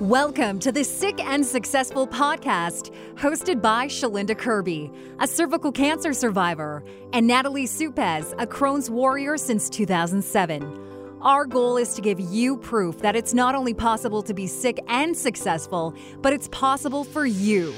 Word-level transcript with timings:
Welcome 0.00 0.58
to 0.58 0.72
the 0.72 0.82
Sick 0.82 1.20
and 1.24 1.46
Successful 1.46 2.08
podcast, 2.08 2.92
hosted 3.14 3.62
by 3.62 3.86
Shalinda 3.86 4.36
Kirby, 4.36 4.90
a 5.20 5.26
cervical 5.28 5.70
cancer 5.70 6.12
survivor, 6.12 6.82
and 7.12 7.28
Natalie 7.28 7.66
Supez, 7.66 8.32
a 8.32 8.44
Crohn's 8.44 8.90
warrior 8.90 9.38
since 9.38 9.70
2007. 9.70 11.18
Our 11.22 11.44
goal 11.44 11.76
is 11.76 11.94
to 11.94 12.02
give 12.02 12.18
you 12.18 12.56
proof 12.56 12.98
that 13.02 13.14
it's 13.14 13.32
not 13.34 13.54
only 13.54 13.72
possible 13.72 14.20
to 14.24 14.34
be 14.34 14.48
sick 14.48 14.82
and 14.88 15.16
successful, 15.16 15.94
but 16.22 16.32
it's 16.32 16.48
possible 16.48 17.04
for 17.04 17.24
you. 17.24 17.72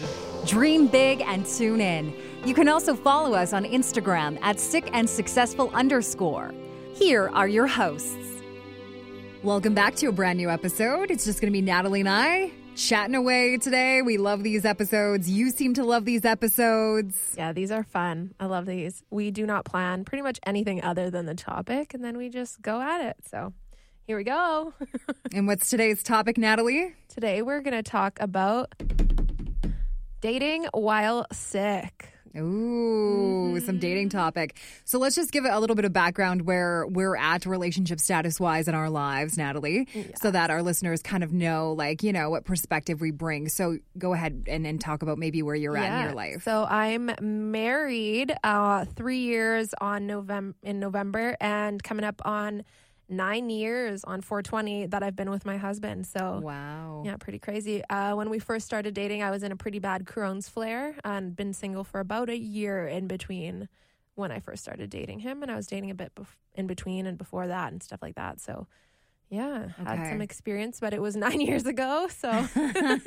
Dream 0.46 0.86
big 0.86 1.20
and 1.20 1.44
tune 1.44 1.82
in. 1.82 2.14
You 2.46 2.54
can 2.54 2.66
also 2.66 2.94
follow 2.94 3.34
us 3.34 3.52
on 3.52 3.66
Instagram 3.66 4.38
at 4.40 4.58
sick 4.58 4.88
and 4.94 5.08
successful 5.08 5.70
underscore. 5.74 6.54
Here 6.94 7.28
are 7.34 7.46
your 7.46 7.66
hosts. 7.66 8.35
Welcome 9.42 9.74
back 9.74 9.94
to 9.96 10.06
a 10.06 10.12
brand 10.12 10.38
new 10.38 10.50
episode. 10.50 11.10
It's 11.10 11.24
just 11.24 11.40
going 11.40 11.52
to 11.52 11.56
be 11.56 11.62
Natalie 11.62 12.00
and 12.00 12.08
I 12.08 12.50
chatting 12.74 13.14
away 13.14 13.58
today. 13.58 14.02
We 14.02 14.16
love 14.16 14.42
these 14.42 14.64
episodes. 14.64 15.30
You 15.30 15.50
seem 15.50 15.74
to 15.74 15.84
love 15.84 16.04
these 16.04 16.24
episodes. 16.24 17.34
Yeah, 17.36 17.52
these 17.52 17.70
are 17.70 17.84
fun. 17.84 18.34
I 18.40 18.46
love 18.46 18.66
these. 18.66 19.02
We 19.10 19.30
do 19.30 19.46
not 19.46 19.64
plan 19.64 20.04
pretty 20.04 20.22
much 20.22 20.40
anything 20.46 20.82
other 20.82 21.10
than 21.10 21.26
the 21.26 21.34
topic, 21.34 21.94
and 21.94 22.02
then 22.02 22.16
we 22.16 22.28
just 22.28 22.60
go 22.60 22.80
at 22.80 23.02
it. 23.02 23.16
So 23.30 23.52
here 24.06 24.16
we 24.16 24.24
go. 24.24 24.72
and 25.32 25.46
what's 25.46 25.70
today's 25.70 26.02
topic, 26.02 26.38
Natalie? 26.38 26.94
Today 27.08 27.42
we're 27.42 27.60
going 27.60 27.74
to 27.76 27.88
talk 27.88 28.18
about 28.20 28.74
dating 30.20 30.66
while 30.72 31.26
sick. 31.30 32.10
Ooh, 32.36 33.54
mm-hmm. 33.54 33.66
some 33.66 33.78
dating 33.78 34.10
topic. 34.10 34.56
So 34.84 34.98
let's 34.98 35.16
just 35.16 35.32
give 35.32 35.44
it 35.44 35.52
a 35.52 35.58
little 35.58 35.76
bit 35.76 35.84
of 35.84 35.92
background 35.92 36.42
where 36.42 36.86
we're 36.86 37.16
at 37.16 37.46
relationship 37.46 38.00
status 38.00 38.38
wise 38.38 38.68
in 38.68 38.74
our 38.74 38.90
lives, 38.90 39.38
Natalie, 39.38 39.88
yeah. 39.92 40.04
so 40.20 40.30
that 40.30 40.50
our 40.50 40.62
listeners 40.62 41.02
kind 41.02 41.24
of 41.24 41.32
know, 41.32 41.72
like, 41.72 42.02
you 42.02 42.12
know, 42.12 42.30
what 42.30 42.44
perspective 42.44 43.00
we 43.00 43.10
bring. 43.10 43.48
So 43.48 43.78
go 43.98 44.12
ahead 44.12 44.44
and, 44.48 44.66
and 44.66 44.80
talk 44.80 45.02
about 45.02 45.18
maybe 45.18 45.42
where 45.42 45.54
you're 45.54 45.76
yeah. 45.76 45.84
at 45.84 45.98
in 45.98 46.04
your 46.04 46.14
life. 46.14 46.42
So 46.42 46.64
I'm 46.64 47.10
married 47.20 48.34
uh, 48.44 48.84
three 48.84 49.20
years 49.20 49.74
on 49.80 50.06
November 50.06 50.56
in 50.62 50.80
November 50.80 51.36
and 51.40 51.82
coming 51.82 52.04
up 52.04 52.20
on 52.24 52.62
nine 53.08 53.50
years 53.50 54.04
on 54.04 54.20
420 54.20 54.86
that 54.86 55.02
I've 55.02 55.16
been 55.16 55.30
with 55.30 55.44
my 55.44 55.56
husband. 55.56 56.06
So 56.06 56.40
wow, 56.42 57.02
yeah, 57.04 57.16
pretty 57.16 57.38
crazy. 57.38 57.82
Uh, 57.88 58.14
when 58.14 58.30
we 58.30 58.38
first 58.38 58.66
started 58.66 58.94
dating, 58.94 59.22
I 59.22 59.30
was 59.30 59.42
in 59.42 59.52
a 59.52 59.56
pretty 59.56 59.78
bad 59.78 60.04
Crohn's 60.04 60.48
flare 60.48 60.96
and 61.04 61.34
been 61.36 61.52
single 61.52 61.84
for 61.84 62.00
about 62.00 62.28
a 62.28 62.36
year 62.36 62.86
in 62.86 63.06
between 63.06 63.68
when 64.14 64.32
I 64.32 64.40
first 64.40 64.62
started 64.62 64.88
dating 64.90 65.20
him, 65.20 65.42
and 65.42 65.52
I 65.52 65.56
was 65.56 65.66
dating 65.66 65.90
a 65.90 65.94
bit 65.94 66.14
bef- 66.14 66.36
in 66.54 66.66
between 66.66 67.06
and 67.06 67.18
before 67.18 67.46
that 67.46 67.72
and 67.72 67.82
stuff 67.82 68.00
like 68.00 68.14
that. 68.14 68.40
So 68.40 68.66
yeah, 69.28 69.68
okay. 69.80 69.96
had 69.96 70.10
some 70.10 70.20
experience, 70.20 70.78
but 70.80 70.94
it 70.94 71.02
was 71.02 71.16
nine 71.16 71.40
years 71.40 71.66
ago. 71.66 72.08
So, 72.16 72.28
and 72.54 73.02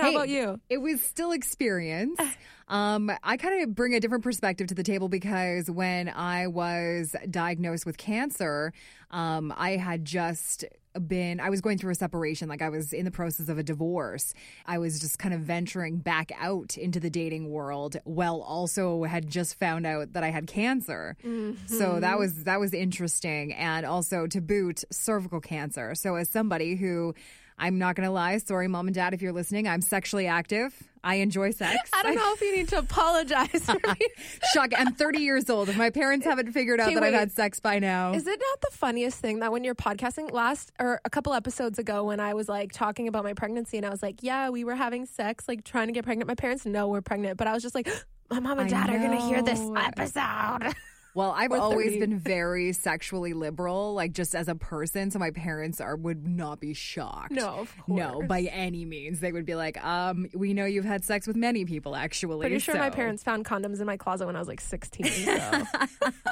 how 0.00 0.10
hey, 0.10 0.14
about 0.14 0.28
you? 0.28 0.60
It 0.68 0.78
was 0.78 1.00
still 1.02 1.32
experience. 1.32 2.20
Um, 2.68 3.10
I 3.22 3.36
kind 3.36 3.62
of 3.62 3.74
bring 3.74 3.94
a 3.94 4.00
different 4.00 4.24
perspective 4.24 4.68
to 4.68 4.74
the 4.74 4.82
table 4.82 5.08
because 5.08 5.70
when 5.70 6.08
I 6.08 6.46
was 6.46 7.14
diagnosed 7.30 7.86
with 7.86 7.96
cancer, 7.96 8.72
um, 9.10 9.52
I 9.56 9.76
had 9.76 10.04
just 10.04 10.64
been 11.00 11.40
I 11.40 11.50
was 11.50 11.60
going 11.60 11.78
through 11.78 11.92
a 11.92 11.94
separation 11.94 12.48
like 12.48 12.62
I 12.62 12.68
was 12.68 12.92
in 12.92 13.04
the 13.04 13.10
process 13.10 13.48
of 13.48 13.58
a 13.58 13.62
divorce. 13.62 14.34
I 14.66 14.78
was 14.78 15.00
just 15.00 15.18
kind 15.18 15.34
of 15.34 15.40
venturing 15.40 15.98
back 15.98 16.32
out 16.38 16.76
into 16.76 17.00
the 17.00 17.10
dating 17.10 17.50
world 17.50 17.96
while 18.04 18.40
also 18.42 19.04
had 19.04 19.28
just 19.28 19.58
found 19.58 19.86
out 19.86 20.12
that 20.12 20.22
I 20.22 20.30
had 20.30 20.46
cancer. 20.46 21.16
Mm-hmm. 21.24 21.66
So 21.74 22.00
that 22.00 22.18
was 22.18 22.44
that 22.44 22.60
was 22.60 22.74
interesting 22.74 23.52
and 23.54 23.86
also 23.86 24.26
to 24.26 24.40
boot 24.40 24.84
cervical 24.90 25.40
cancer. 25.40 25.94
So 25.94 26.16
as 26.16 26.28
somebody 26.28 26.76
who 26.76 27.14
I'm 27.58 27.78
not 27.78 27.94
going 27.94 28.06
to 28.06 28.12
lie. 28.12 28.38
Sorry, 28.38 28.66
mom 28.66 28.88
and 28.88 28.94
dad, 28.94 29.14
if 29.14 29.22
you're 29.22 29.32
listening. 29.32 29.68
I'm 29.68 29.82
sexually 29.82 30.26
active. 30.26 30.74
I 31.04 31.16
enjoy 31.16 31.50
sex. 31.50 31.90
I 31.92 32.02
don't 32.02 32.14
know 32.14 32.32
if 32.32 32.40
you 32.40 32.56
need 32.56 32.68
to 32.68 32.78
apologize 32.78 33.64
for 33.64 33.74
me. 33.74 34.08
Shock. 34.52 34.70
I'm 34.76 34.94
30 34.94 35.18
years 35.18 35.50
old. 35.50 35.68
If 35.68 35.76
my 35.76 35.90
parents 35.90 36.24
haven't 36.24 36.52
figured 36.52 36.80
out 36.80 36.94
that 36.94 37.02
I've 37.02 37.12
had 37.12 37.32
sex 37.32 37.58
by 37.58 37.78
now. 37.78 38.12
Is 38.12 38.26
it 38.26 38.40
not 38.40 38.60
the 38.60 38.76
funniest 38.76 39.18
thing 39.18 39.40
that 39.40 39.50
when 39.50 39.64
you're 39.64 39.74
podcasting 39.74 40.30
last 40.32 40.70
or 40.78 41.00
a 41.04 41.10
couple 41.10 41.32
episodes 41.34 41.78
ago 41.78 42.04
when 42.04 42.20
I 42.20 42.34
was 42.34 42.48
like 42.48 42.72
talking 42.72 43.08
about 43.08 43.24
my 43.24 43.34
pregnancy 43.34 43.76
and 43.76 43.86
I 43.86 43.90
was 43.90 44.02
like, 44.02 44.22
yeah, 44.22 44.50
we 44.50 44.64
were 44.64 44.76
having 44.76 45.06
sex, 45.06 45.48
like 45.48 45.64
trying 45.64 45.88
to 45.88 45.92
get 45.92 46.04
pregnant. 46.04 46.28
My 46.28 46.34
parents 46.34 46.64
know 46.64 46.88
we're 46.88 47.00
pregnant, 47.02 47.36
but 47.36 47.46
I 47.46 47.52
was 47.52 47.62
just 47.62 47.74
like, 47.74 47.88
my 48.30 48.38
mom 48.38 48.60
and 48.60 48.70
dad 48.70 48.88
are 48.90 48.98
going 48.98 49.18
to 49.18 49.24
hear 49.26 49.42
this 49.42 49.60
episode. 49.76 50.74
Well, 51.14 51.34
I've 51.36 51.52
always 51.52 51.98
been 51.98 52.18
very 52.18 52.72
sexually 52.72 53.34
liberal, 53.34 53.92
like 53.92 54.12
just 54.12 54.34
as 54.34 54.48
a 54.48 54.54
person. 54.54 55.10
So 55.10 55.18
my 55.18 55.30
parents 55.30 55.80
are 55.80 55.94
would 55.94 56.26
not 56.26 56.58
be 56.58 56.72
shocked. 56.72 57.32
No, 57.32 57.60
of 57.60 57.76
course. 57.78 57.98
No, 57.98 58.22
by 58.26 58.42
any 58.42 58.86
means. 58.86 59.20
They 59.20 59.30
would 59.30 59.44
be 59.44 59.54
like, 59.54 59.82
um, 59.84 60.28
we 60.32 60.54
know 60.54 60.64
you've 60.64 60.86
had 60.86 61.04
sex 61.04 61.26
with 61.26 61.36
many 61.36 61.66
people, 61.66 61.94
actually. 61.94 62.40
Pretty 62.40 62.58
sure 62.60 62.74
so. 62.74 62.78
my 62.78 62.90
parents 62.90 63.22
found 63.22 63.44
condoms 63.44 63.80
in 63.80 63.86
my 63.86 63.98
closet 63.98 64.26
when 64.26 64.36
I 64.36 64.38
was 64.38 64.48
like 64.48 64.60
16. 64.60 65.04
So. 65.06 65.64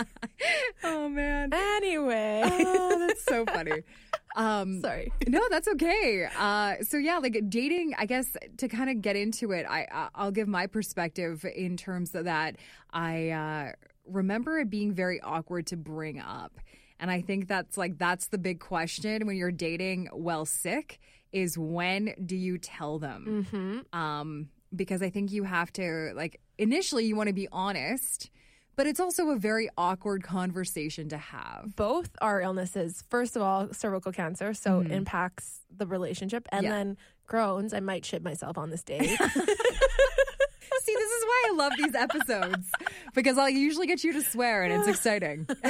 oh, 0.85 1.09
man. 1.11 1.53
Anyway. 1.53 2.43
Oh, 2.45 3.07
that's 3.07 3.25
so 3.25 3.45
funny. 3.47 3.83
Um, 4.37 4.81
Sorry. 4.81 5.13
No, 5.27 5.41
that's 5.51 5.67
okay. 5.67 6.29
Uh, 6.39 6.77
so 6.83 6.99
yeah, 6.99 7.19
like 7.19 7.37
dating. 7.49 7.95
I 7.99 8.07
guess 8.07 8.37
to 8.59 8.69
kind 8.69 8.89
of 8.89 9.03
get 9.03 9.17
into 9.17 9.51
it, 9.51 9.67
I 9.69 10.09
I'll 10.15 10.31
give 10.31 10.47
my 10.47 10.69
perspective 10.69 11.45
in 11.45 11.77
terms 11.77 12.15
of 12.15 12.27
that. 12.27 12.55
I 12.93 13.31
uh, 13.31 13.73
remember 14.07 14.59
it 14.59 14.71
being 14.71 14.93
very 14.93 15.21
awkward 15.21 15.67
to 15.69 15.77
bring 15.77 16.19
up. 16.19 16.53
And 16.99 17.11
I 17.11 17.23
think 17.23 17.49
that's 17.49 17.79
like 17.79 17.99
that's 17.99 18.29
the 18.29 18.39
big 18.39 18.61
question 18.61 19.27
when 19.27 19.37
you're 19.37 19.51
dating 19.51 20.09
well 20.13 20.45
sick 20.45 20.99
is 21.33 21.57
when 21.57 22.15
do 22.25 22.37
you 22.37 22.59
tell 22.59 22.99
them? 22.99 23.47
Mm-hmm. 23.51 23.99
Um, 23.99 24.49
because 24.75 25.03
I 25.03 25.11
think 25.11 25.33
you 25.33 25.45
have 25.45 25.73
to 25.75 26.13
like 26.15 26.41
initially 26.59 27.07
you 27.07 27.17
want 27.17 27.29
to 27.29 27.33
be 27.33 27.49
honest, 27.51 28.31
but 28.77 28.87
it's 28.87 29.01
also 29.01 29.31
a 29.31 29.37
very 29.37 29.69
awkward 29.77 30.23
conversation 30.23 31.09
to 31.09 31.19
have. 31.19 31.75
Both 31.77 32.11
are 32.21 32.41
illnesses. 32.41 33.03
First 33.09 33.37
of 33.37 33.43
all, 33.43 33.73
cervical 33.73 34.13
cancer, 34.13 34.55
so 34.55 34.81
mm-hmm. 34.81 34.93
impacts 34.93 35.61
the 35.75 35.87
relationship, 35.87 36.47
and 36.53 36.65
yeah. 36.65 36.71
then 36.71 36.97
Crohn's. 37.29 37.75
I 37.75 37.81
might 37.81 38.05
shit 38.05 38.23
myself 38.23 38.59
on 38.59 38.71
this 38.71 38.83
date. 38.83 39.19
See, 40.81 40.95
this 40.95 41.11
is 41.11 41.25
why 41.25 41.47
I 41.49 41.55
love 41.57 41.73
these 41.77 41.95
episodes 41.95 42.71
because 43.15 43.39
I'll 43.39 43.51
usually 43.51 43.87
get 43.87 44.03
you 44.03 44.13
to 44.15 44.23
swear 44.23 44.63
and 44.63 44.73
it's 44.73 44.89
exciting. 44.89 45.47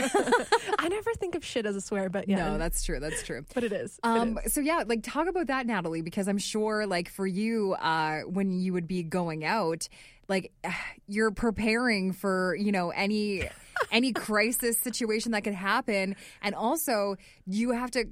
I 0.78 0.88
never 0.88 1.12
think 1.14 1.34
of 1.34 1.44
shit 1.44 1.66
as 1.66 1.76
a 1.76 1.80
swear, 1.80 2.08
but 2.08 2.28
yeah. 2.28 2.36
No, 2.36 2.58
that's 2.58 2.84
true. 2.84 3.00
That's 3.00 3.22
true. 3.22 3.44
But 3.54 3.64
it 3.64 3.72
is. 3.72 3.98
Um, 4.02 4.38
it 4.38 4.46
is. 4.46 4.54
So 4.54 4.60
yeah, 4.60 4.84
like 4.86 5.02
talk 5.02 5.28
about 5.28 5.48
that, 5.48 5.66
Natalie, 5.66 6.02
because 6.02 6.28
I'm 6.28 6.38
sure, 6.38 6.86
like 6.86 7.08
for 7.08 7.26
you, 7.26 7.74
uh, 7.74 8.20
when 8.20 8.52
you 8.52 8.72
would 8.72 8.86
be 8.86 9.02
going 9.02 9.44
out, 9.44 9.88
like 10.28 10.52
you're 11.06 11.32
preparing 11.32 12.12
for 12.12 12.54
you 12.54 12.72
know 12.72 12.90
any 12.90 13.48
any 13.92 14.12
crisis 14.12 14.78
situation 14.78 15.32
that 15.32 15.42
could 15.42 15.54
happen, 15.54 16.16
and 16.40 16.54
also 16.54 17.16
you 17.46 17.72
have 17.72 17.90
to 17.92 18.04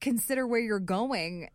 consider 0.00 0.46
where 0.46 0.60
you're 0.60 0.78
going 0.78 1.48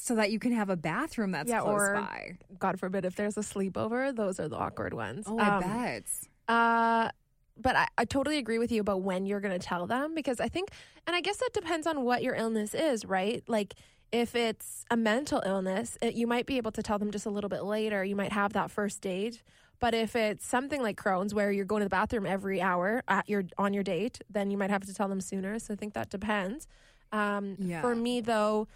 so 0.00 0.14
that 0.14 0.30
you 0.30 0.38
can 0.38 0.52
have 0.52 0.70
a 0.70 0.76
bathroom 0.76 1.32
that's 1.32 1.50
yeah, 1.50 1.60
close 1.60 1.80
or, 1.80 1.94
by. 1.94 2.38
God 2.58 2.80
forbid, 2.80 3.04
if 3.04 3.16
there's 3.16 3.36
a 3.36 3.42
sleepover, 3.42 4.14
those 4.16 4.40
are 4.40 4.48
the 4.48 4.56
awkward 4.56 4.94
ones. 4.94 5.26
Oh, 5.28 5.38
I 5.38 5.56
um, 5.56 5.60
bet. 5.60 6.04
Uh, 6.48 7.10
but 7.58 7.76
I, 7.76 7.86
I, 7.98 8.04
totally 8.06 8.38
agree 8.38 8.58
with 8.58 8.72
you 8.72 8.80
about 8.80 9.02
when 9.02 9.26
you're 9.26 9.40
going 9.40 9.56
to 9.56 9.64
tell 9.64 9.86
them 9.86 10.14
because 10.14 10.40
I 10.40 10.48
think, 10.48 10.70
and 11.06 11.14
I 11.14 11.20
guess 11.20 11.36
that 11.36 11.50
depends 11.52 11.86
on 11.86 12.02
what 12.02 12.22
your 12.22 12.34
illness 12.34 12.72
is, 12.72 13.04
right? 13.04 13.44
Like, 13.46 13.74
if 14.10 14.34
it's 14.34 14.86
a 14.90 14.96
mental 14.96 15.42
illness, 15.44 15.98
it, 16.00 16.14
you 16.14 16.26
might 16.26 16.46
be 16.46 16.56
able 16.56 16.72
to 16.72 16.82
tell 16.82 16.98
them 16.98 17.10
just 17.10 17.26
a 17.26 17.30
little 17.30 17.50
bit 17.50 17.62
later. 17.62 18.02
You 18.02 18.16
might 18.16 18.32
have 18.32 18.54
that 18.54 18.70
first 18.70 19.02
date. 19.02 19.42
But 19.80 19.94
if 19.94 20.16
it's 20.16 20.46
something 20.46 20.82
like 20.82 21.00
Crohn's, 21.00 21.34
where 21.34 21.52
you're 21.52 21.64
going 21.64 21.80
to 21.80 21.86
the 21.86 21.90
bathroom 21.90 22.26
every 22.26 22.60
hour 22.60 23.02
at 23.06 23.28
your 23.28 23.44
on 23.56 23.72
your 23.72 23.82
date, 23.82 24.20
then 24.28 24.50
you 24.50 24.58
might 24.58 24.70
have 24.70 24.84
to 24.86 24.94
tell 24.94 25.08
them 25.08 25.20
sooner. 25.20 25.58
So 25.58 25.74
I 25.74 25.76
think 25.76 25.94
that 25.94 26.10
depends. 26.10 26.66
Um, 27.12 27.56
yeah. 27.58 27.80
For 27.80 27.94
me, 27.94 28.20
though, 28.20 28.68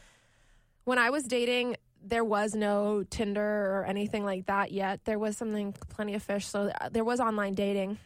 when 0.85 0.99
I 0.99 1.11
was 1.11 1.25
dating, 1.25 1.77
there 2.03 2.25
was 2.25 2.55
no 2.55 3.05
Tinder 3.09 3.41
or 3.77 3.85
anything 3.87 4.25
like 4.25 4.47
that 4.47 4.73
yet. 4.73 5.05
There 5.05 5.19
was 5.19 5.37
something 5.37 5.75
plenty 5.91 6.15
of 6.15 6.23
fish, 6.23 6.47
so 6.47 6.71
uh, 6.81 6.89
there 6.91 7.05
was 7.05 7.21
online 7.21 7.55
dating. 7.55 7.99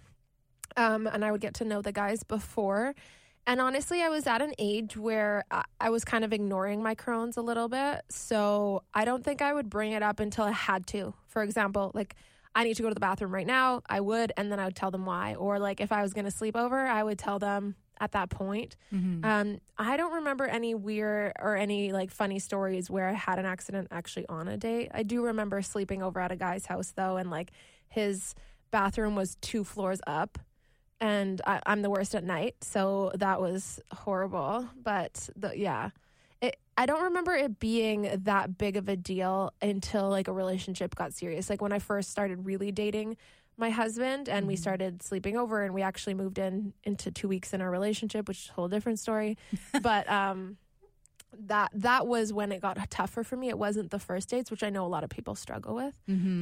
Um, 0.76 1.06
and 1.06 1.24
I 1.24 1.32
would 1.32 1.40
get 1.40 1.54
to 1.54 1.64
know 1.64 1.82
the 1.82 1.92
guys 1.92 2.22
before. 2.22 2.94
And 3.46 3.60
honestly, 3.60 4.02
I 4.02 4.10
was 4.10 4.26
at 4.26 4.42
an 4.42 4.52
age 4.58 4.96
where 4.96 5.44
I 5.80 5.88
was 5.88 6.04
kind 6.04 6.22
of 6.22 6.34
ignoring 6.34 6.82
my 6.82 6.94
Crohn's 6.94 7.38
a 7.38 7.40
little 7.40 7.68
bit. 7.68 8.02
So 8.10 8.82
I 8.92 9.06
don't 9.06 9.24
think 9.24 9.40
I 9.40 9.52
would 9.52 9.70
bring 9.70 9.92
it 9.92 10.02
up 10.02 10.20
until 10.20 10.44
I 10.44 10.52
had 10.52 10.86
to. 10.88 11.14
For 11.28 11.42
example, 11.42 11.90
like 11.94 12.14
I 12.54 12.64
need 12.64 12.74
to 12.74 12.82
go 12.82 12.88
to 12.88 12.94
the 12.94 13.00
bathroom 13.00 13.32
right 13.32 13.46
now, 13.46 13.82
I 13.88 14.00
would, 14.00 14.32
and 14.36 14.52
then 14.52 14.60
I 14.60 14.66
would 14.66 14.76
tell 14.76 14.90
them 14.90 15.06
why. 15.06 15.34
Or 15.34 15.58
like 15.58 15.80
if 15.80 15.92
I 15.92 16.02
was 16.02 16.12
going 16.12 16.26
to 16.26 16.30
sleep 16.30 16.56
over, 16.56 16.78
I 16.86 17.02
would 17.02 17.18
tell 17.18 17.38
them 17.38 17.74
at 18.00 18.12
that 18.12 18.30
point. 18.30 18.76
Mm-hmm. 18.92 19.24
Um, 19.24 19.60
I 19.76 19.96
don't 19.96 20.14
remember 20.14 20.44
any 20.44 20.74
weird 20.74 21.32
or 21.38 21.56
any 21.56 21.92
like 21.92 22.10
funny 22.10 22.38
stories 22.38 22.90
where 22.90 23.08
I 23.08 23.12
had 23.12 23.38
an 23.38 23.46
accident 23.46 23.88
actually 23.90 24.26
on 24.28 24.48
a 24.48 24.56
date. 24.56 24.90
I 24.92 25.02
do 25.02 25.24
remember 25.24 25.62
sleeping 25.62 26.02
over 26.02 26.20
at 26.20 26.32
a 26.32 26.36
guy's 26.36 26.66
house 26.66 26.92
though, 26.96 27.16
and 27.16 27.30
like 27.30 27.50
his 27.88 28.34
bathroom 28.70 29.14
was 29.14 29.36
two 29.40 29.64
floors 29.64 30.00
up. 30.06 30.38
And 31.00 31.40
I, 31.46 31.60
am 31.66 31.82
the 31.82 31.90
worst 31.90 32.16
at 32.16 32.24
night, 32.24 32.56
so 32.60 33.12
that 33.14 33.40
was 33.40 33.78
horrible. 33.92 34.68
But 34.82 35.28
the, 35.36 35.56
yeah, 35.56 35.90
it, 36.42 36.56
I 36.76 36.86
don't 36.86 37.04
remember 37.04 37.34
it 37.34 37.60
being 37.60 38.10
that 38.24 38.58
big 38.58 38.76
of 38.76 38.88
a 38.88 38.96
deal 38.96 39.52
until 39.62 40.08
like 40.08 40.26
a 40.26 40.32
relationship 40.32 40.96
got 40.96 41.14
serious. 41.14 41.48
Like 41.48 41.62
when 41.62 41.72
I 41.72 41.78
first 41.78 42.10
started 42.10 42.46
really 42.46 42.72
dating 42.72 43.16
my 43.58 43.70
husband 43.70 44.28
and 44.28 44.46
we 44.46 44.56
started 44.56 45.02
sleeping 45.02 45.36
over 45.36 45.62
and 45.64 45.74
we 45.74 45.82
actually 45.82 46.14
moved 46.14 46.38
in 46.38 46.72
into 46.84 47.10
two 47.10 47.28
weeks 47.28 47.52
in 47.52 47.60
our 47.60 47.70
relationship, 47.70 48.28
which 48.28 48.44
is 48.44 48.48
a 48.50 48.52
whole 48.52 48.68
different 48.68 48.98
story. 48.98 49.36
but 49.82 50.08
um 50.08 50.56
that 51.40 51.70
that 51.74 52.06
was 52.06 52.32
when 52.32 52.52
it 52.52 52.62
got 52.62 52.90
tougher 52.90 53.22
for 53.22 53.36
me. 53.36 53.48
It 53.50 53.58
wasn't 53.58 53.90
the 53.90 53.98
first 53.98 54.30
dates, 54.30 54.50
which 54.50 54.62
I 54.62 54.70
know 54.70 54.86
a 54.86 54.88
lot 54.88 55.04
of 55.04 55.10
people 55.10 55.34
struggle 55.34 55.74
with. 55.74 55.94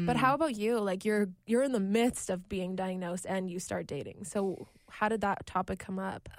But 0.06 0.16
how 0.16 0.34
about 0.34 0.54
you? 0.54 0.78
Like 0.78 1.04
you're 1.04 1.28
you're 1.46 1.64
in 1.64 1.72
the 1.72 1.80
midst 1.80 2.30
of 2.30 2.48
being 2.48 2.76
diagnosed 2.76 3.26
and 3.28 3.50
you 3.50 3.58
start 3.58 3.86
dating. 3.88 4.24
So 4.24 4.68
how 4.88 5.08
did 5.08 5.22
that 5.22 5.44
topic 5.46 5.80
come 5.80 5.98
up? 5.98 6.28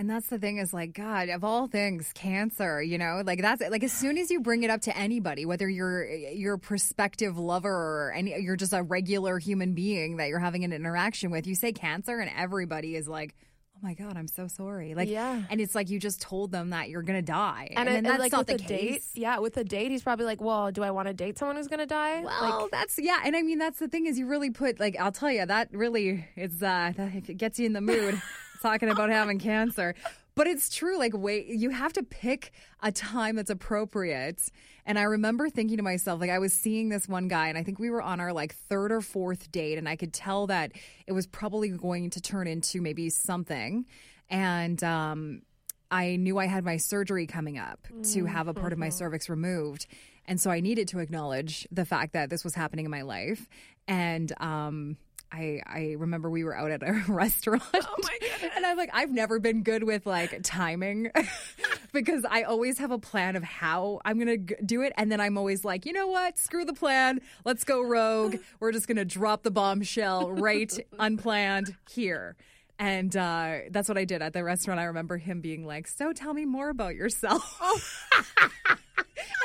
And 0.00 0.08
that's 0.08 0.28
the 0.28 0.38
thing 0.38 0.56
is 0.56 0.72
like, 0.72 0.94
God, 0.94 1.28
of 1.28 1.44
all 1.44 1.66
things, 1.66 2.10
cancer, 2.14 2.80
you 2.82 2.96
know, 2.96 3.20
like 3.22 3.42
that's 3.42 3.60
like 3.60 3.84
as 3.84 3.92
soon 3.92 4.16
as 4.16 4.30
you 4.30 4.40
bring 4.40 4.62
it 4.62 4.70
up 4.70 4.80
to 4.82 4.96
anybody, 4.96 5.44
whether 5.44 5.68
you're 5.68 6.08
your 6.10 6.56
prospective 6.56 7.36
lover 7.38 7.68
or 7.70 8.12
any, 8.16 8.34
you're 8.40 8.56
just 8.56 8.72
a 8.72 8.82
regular 8.82 9.38
human 9.38 9.74
being 9.74 10.16
that 10.16 10.28
you're 10.28 10.38
having 10.38 10.64
an 10.64 10.72
interaction 10.72 11.30
with, 11.30 11.46
you 11.46 11.54
say 11.54 11.72
cancer 11.72 12.18
and 12.18 12.30
everybody 12.34 12.96
is 12.96 13.06
like, 13.08 13.34
oh 13.76 13.80
my 13.82 13.92
God, 13.92 14.16
I'm 14.16 14.26
so 14.26 14.46
sorry. 14.48 14.94
Like, 14.94 15.10
Yeah. 15.10 15.42
and 15.50 15.60
it's 15.60 15.74
like 15.74 15.90
you 15.90 16.00
just 16.00 16.22
told 16.22 16.50
them 16.50 16.70
that 16.70 16.88
you're 16.88 17.02
going 17.02 17.18
to 17.18 17.22
die. 17.32 17.68
And, 17.76 17.86
then 17.86 18.06
it, 18.06 18.08
that's 18.08 18.20
like 18.20 18.32
not 18.32 18.46
with 18.48 18.56
the 18.56 18.64
date, 18.64 18.68
case. 18.92 19.10
yeah, 19.14 19.38
with 19.38 19.54
a 19.58 19.64
date, 19.64 19.90
he's 19.90 20.02
probably 20.02 20.24
like, 20.24 20.40
"Well, 20.40 20.70
do 20.72 20.82
I 20.82 20.92
want 20.92 21.08
to 21.08 21.14
date 21.14 21.36
someone 21.38 21.56
who's 21.56 21.68
gonna 21.68 21.84
die?" 21.84 22.22
Well, 22.24 22.62
like, 22.62 22.70
that's 22.70 22.98
yeah, 22.98 23.20
and 23.22 23.36
I 23.36 23.42
mean 23.42 23.58
that's 23.58 23.78
the 23.78 23.88
thing 23.88 24.06
is 24.06 24.18
you 24.18 24.24
really 24.26 24.50
put 24.50 24.80
like 24.80 24.96
I'll 24.98 25.12
tell 25.12 25.30
you 25.30 25.44
that 25.44 25.68
really 25.72 26.26
it's 26.36 26.62
uh 26.62 26.92
that 26.96 27.36
gets 27.36 27.58
you 27.58 27.66
in 27.66 27.74
the 27.74 27.80
mood 27.82 28.20
talking 28.60 28.88
about 28.88 29.10
having 29.10 29.38
cancer. 29.38 29.94
But 30.34 30.46
it's 30.46 30.74
true 30.74 30.98
like 30.98 31.12
wait 31.14 31.46
you 31.46 31.70
have 31.70 31.92
to 31.94 32.02
pick 32.02 32.52
a 32.82 32.92
time 32.92 33.36
that's 33.36 33.50
appropriate. 33.50 34.40
And 34.86 34.98
I 34.98 35.02
remember 35.02 35.50
thinking 35.50 35.76
to 35.76 35.82
myself 35.82 36.20
like 36.20 36.30
I 36.30 36.38
was 36.38 36.52
seeing 36.52 36.88
this 36.88 37.08
one 37.08 37.28
guy 37.28 37.48
and 37.48 37.58
I 37.58 37.62
think 37.62 37.78
we 37.78 37.90
were 37.90 38.02
on 38.02 38.20
our 38.20 38.32
like 38.32 38.54
third 38.54 38.92
or 38.92 39.00
fourth 39.00 39.50
date 39.52 39.76
and 39.76 39.88
I 39.88 39.96
could 39.96 40.12
tell 40.12 40.46
that 40.46 40.72
it 41.06 41.12
was 41.12 41.26
probably 41.26 41.68
going 41.68 42.10
to 42.10 42.20
turn 42.20 42.46
into 42.46 42.80
maybe 42.80 43.10
something 43.10 43.86
and 44.28 44.82
um 44.84 45.42
I 45.90 46.16
knew 46.16 46.38
I 46.38 46.46
had 46.46 46.64
my 46.64 46.76
surgery 46.76 47.26
coming 47.26 47.58
up 47.58 47.88
to 48.12 48.24
have 48.24 48.46
a 48.46 48.54
part 48.54 48.72
of 48.72 48.78
my 48.78 48.90
cervix 48.90 49.28
removed. 49.28 49.86
And 50.24 50.40
so 50.40 50.50
I 50.50 50.60
needed 50.60 50.86
to 50.88 51.00
acknowledge 51.00 51.66
the 51.72 51.84
fact 51.84 52.12
that 52.12 52.30
this 52.30 52.44
was 52.44 52.54
happening 52.54 52.84
in 52.84 52.90
my 52.92 53.02
life. 53.02 53.48
And 53.88 54.32
um, 54.40 54.96
I, 55.32 55.60
I 55.66 55.94
remember 55.98 56.28
we 56.28 56.44
were 56.44 56.56
out 56.56 56.70
at 56.70 56.82
a 56.82 56.92
restaurant. 57.08 57.62
Oh 57.74 57.96
my 58.02 58.18
God. 58.20 58.50
And 58.56 58.66
I'm 58.66 58.76
like, 58.76 58.90
I've 58.92 59.10
never 59.10 59.38
been 59.38 59.62
good 59.62 59.84
with 59.84 60.06
like 60.06 60.40
timing 60.42 61.10
because 61.92 62.24
I 62.28 62.42
always 62.42 62.78
have 62.78 62.90
a 62.90 62.98
plan 62.98 63.36
of 63.36 63.42
how 63.44 64.00
I'm 64.04 64.18
going 64.18 64.46
to 64.46 64.56
do 64.64 64.82
it. 64.82 64.92
And 64.96 65.10
then 65.10 65.20
I'm 65.20 65.38
always 65.38 65.64
like, 65.64 65.86
you 65.86 65.92
know 65.92 66.08
what? 66.08 66.38
Screw 66.38 66.64
the 66.64 66.72
plan. 66.72 67.20
Let's 67.44 67.64
go 67.64 67.82
rogue. 67.82 68.36
We're 68.60 68.72
just 68.72 68.86
going 68.86 68.96
to 68.96 69.04
drop 69.04 69.42
the 69.42 69.50
bombshell 69.50 70.32
right 70.32 70.72
unplanned 70.98 71.76
here. 71.90 72.36
And 72.78 73.14
uh, 73.14 73.58
that's 73.70 73.88
what 73.88 73.98
I 73.98 74.04
did 74.06 74.22
at 74.22 74.32
the 74.32 74.42
restaurant. 74.42 74.80
I 74.80 74.84
remember 74.84 75.16
him 75.18 75.40
being 75.42 75.66
like, 75.66 75.86
So 75.86 76.12
tell 76.12 76.32
me 76.32 76.44
more 76.46 76.70
about 76.70 76.94
yourself. 76.94 78.02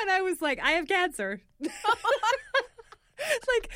and 0.00 0.10
I 0.10 0.22
was 0.22 0.40
like, 0.40 0.58
I 0.60 0.72
have 0.72 0.88
cancer. 0.88 1.40
like, 3.54 3.70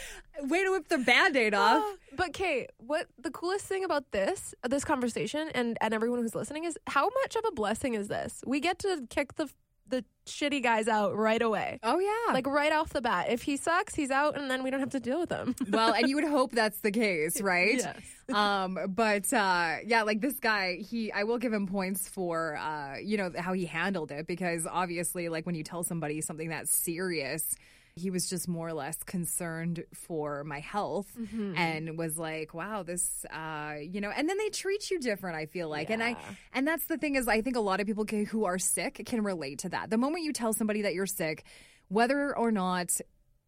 way 0.50 0.64
to 0.64 0.70
whip 0.70 0.88
the 0.88 0.98
band 0.98 1.36
aid 1.36 1.54
off. 1.54 1.84
But 2.16 2.34
Kate, 2.34 2.70
what 2.76 3.06
the 3.18 3.30
coolest 3.30 3.64
thing 3.64 3.82
about 3.82 4.10
this 4.10 4.54
this 4.68 4.84
conversation 4.84 5.48
and 5.54 5.78
and 5.80 5.94
everyone 5.94 6.20
who's 6.20 6.34
listening 6.34 6.64
is 6.64 6.76
how 6.86 7.08
much 7.22 7.34
of 7.36 7.44
a 7.46 7.52
blessing 7.52 7.94
is 7.94 8.08
this? 8.08 8.42
We 8.44 8.60
get 8.60 8.80
to 8.80 9.06
kick 9.08 9.36
the 9.36 9.48
the 9.90 10.04
shitty 10.26 10.62
guys 10.62 10.88
out 10.88 11.16
right 11.16 11.42
away. 11.42 11.78
Oh, 11.82 11.98
yeah. 11.98 12.32
Like 12.32 12.46
right 12.46 12.72
off 12.72 12.90
the 12.90 13.02
bat. 13.02 13.26
If 13.30 13.42
he 13.42 13.56
sucks, 13.56 13.94
he's 13.94 14.10
out 14.10 14.38
and 14.38 14.50
then 14.50 14.62
we 14.62 14.70
don't 14.70 14.80
have 14.80 14.90
to 14.90 15.00
deal 15.00 15.20
with 15.20 15.30
him. 15.30 15.54
well, 15.70 15.92
and 15.92 16.08
you 16.08 16.14
would 16.16 16.24
hope 16.24 16.52
that's 16.52 16.78
the 16.80 16.90
case, 16.90 17.40
right? 17.42 17.78
Yes. 17.78 17.98
um, 18.32 18.78
but 18.88 19.30
uh, 19.32 19.76
yeah, 19.84 20.02
like 20.02 20.20
this 20.20 20.38
guy, 20.40 20.76
he 20.76 21.12
I 21.12 21.24
will 21.24 21.38
give 21.38 21.52
him 21.52 21.66
points 21.66 22.08
for 22.08 22.56
uh, 22.56 22.96
you 22.98 23.16
know 23.16 23.32
how 23.36 23.52
he 23.52 23.66
handled 23.66 24.12
it 24.12 24.26
because 24.26 24.66
obviously, 24.66 25.28
like 25.28 25.46
when 25.46 25.54
you 25.54 25.64
tell 25.64 25.82
somebody 25.82 26.20
something 26.20 26.48
that's 26.48 26.74
serious. 26.74 27.54
He 28.00 28.10
was 28.10 28.28
just 28.28 28.48
more 28.48 28.68
or 28.68 28.72
less 28.72 28.96
concerned 29.04 29.84
for 29.94 30.44
my 30.44 30.60
health 30.60 31.08
Mm-hmm. 31.18 31.56
and 31.56 31.98
was 31.98 32.18
like, 32.18 32.54
wow, 32.54 32.82
this, 32.82 33.24
uh, 33.32 33.74
you 33.80 34.00
know, 34.00 34.10
and 34.10 34.28
then 34.28 34.38
they 34.38 34.48
treat 34.48 34.90
you 34.90 34.98
different, 34.98 35.36
I 35.36 35.46
feel 35.46 35.68
like. 35.68 35.90
And 35.90 36.02
I, 36.02 36.16
and 36.52 36.66
that's 36.66 36.86
the 36.86 36.96
thing 36.96 37.16
is, 37.16 37.28
I 37.28 37.42
think 37.42 37.56
a 37.56 37.60
lot 37.60 37.80
of 37.80 37.86
people 37.86 38.04
can, 38.04 38.24
who 38.26 38.44
are 38.44 38.58
sick 38.58 39.02
can 39.06 39.22
relate 39.22 39.58
to 39.60 39.68
that. 39.70 39.90
The 39.90 39.98
moment 39.98 40.24
you 40.24 40.32
tell 40.32 40.52
somebody 40.52 40.82
that 40.82 40.94
you're 40.94 41.06
sick, 41.06 41.44
whether 41.88 42.36
or 42.36 42.50
not 42.50 42.90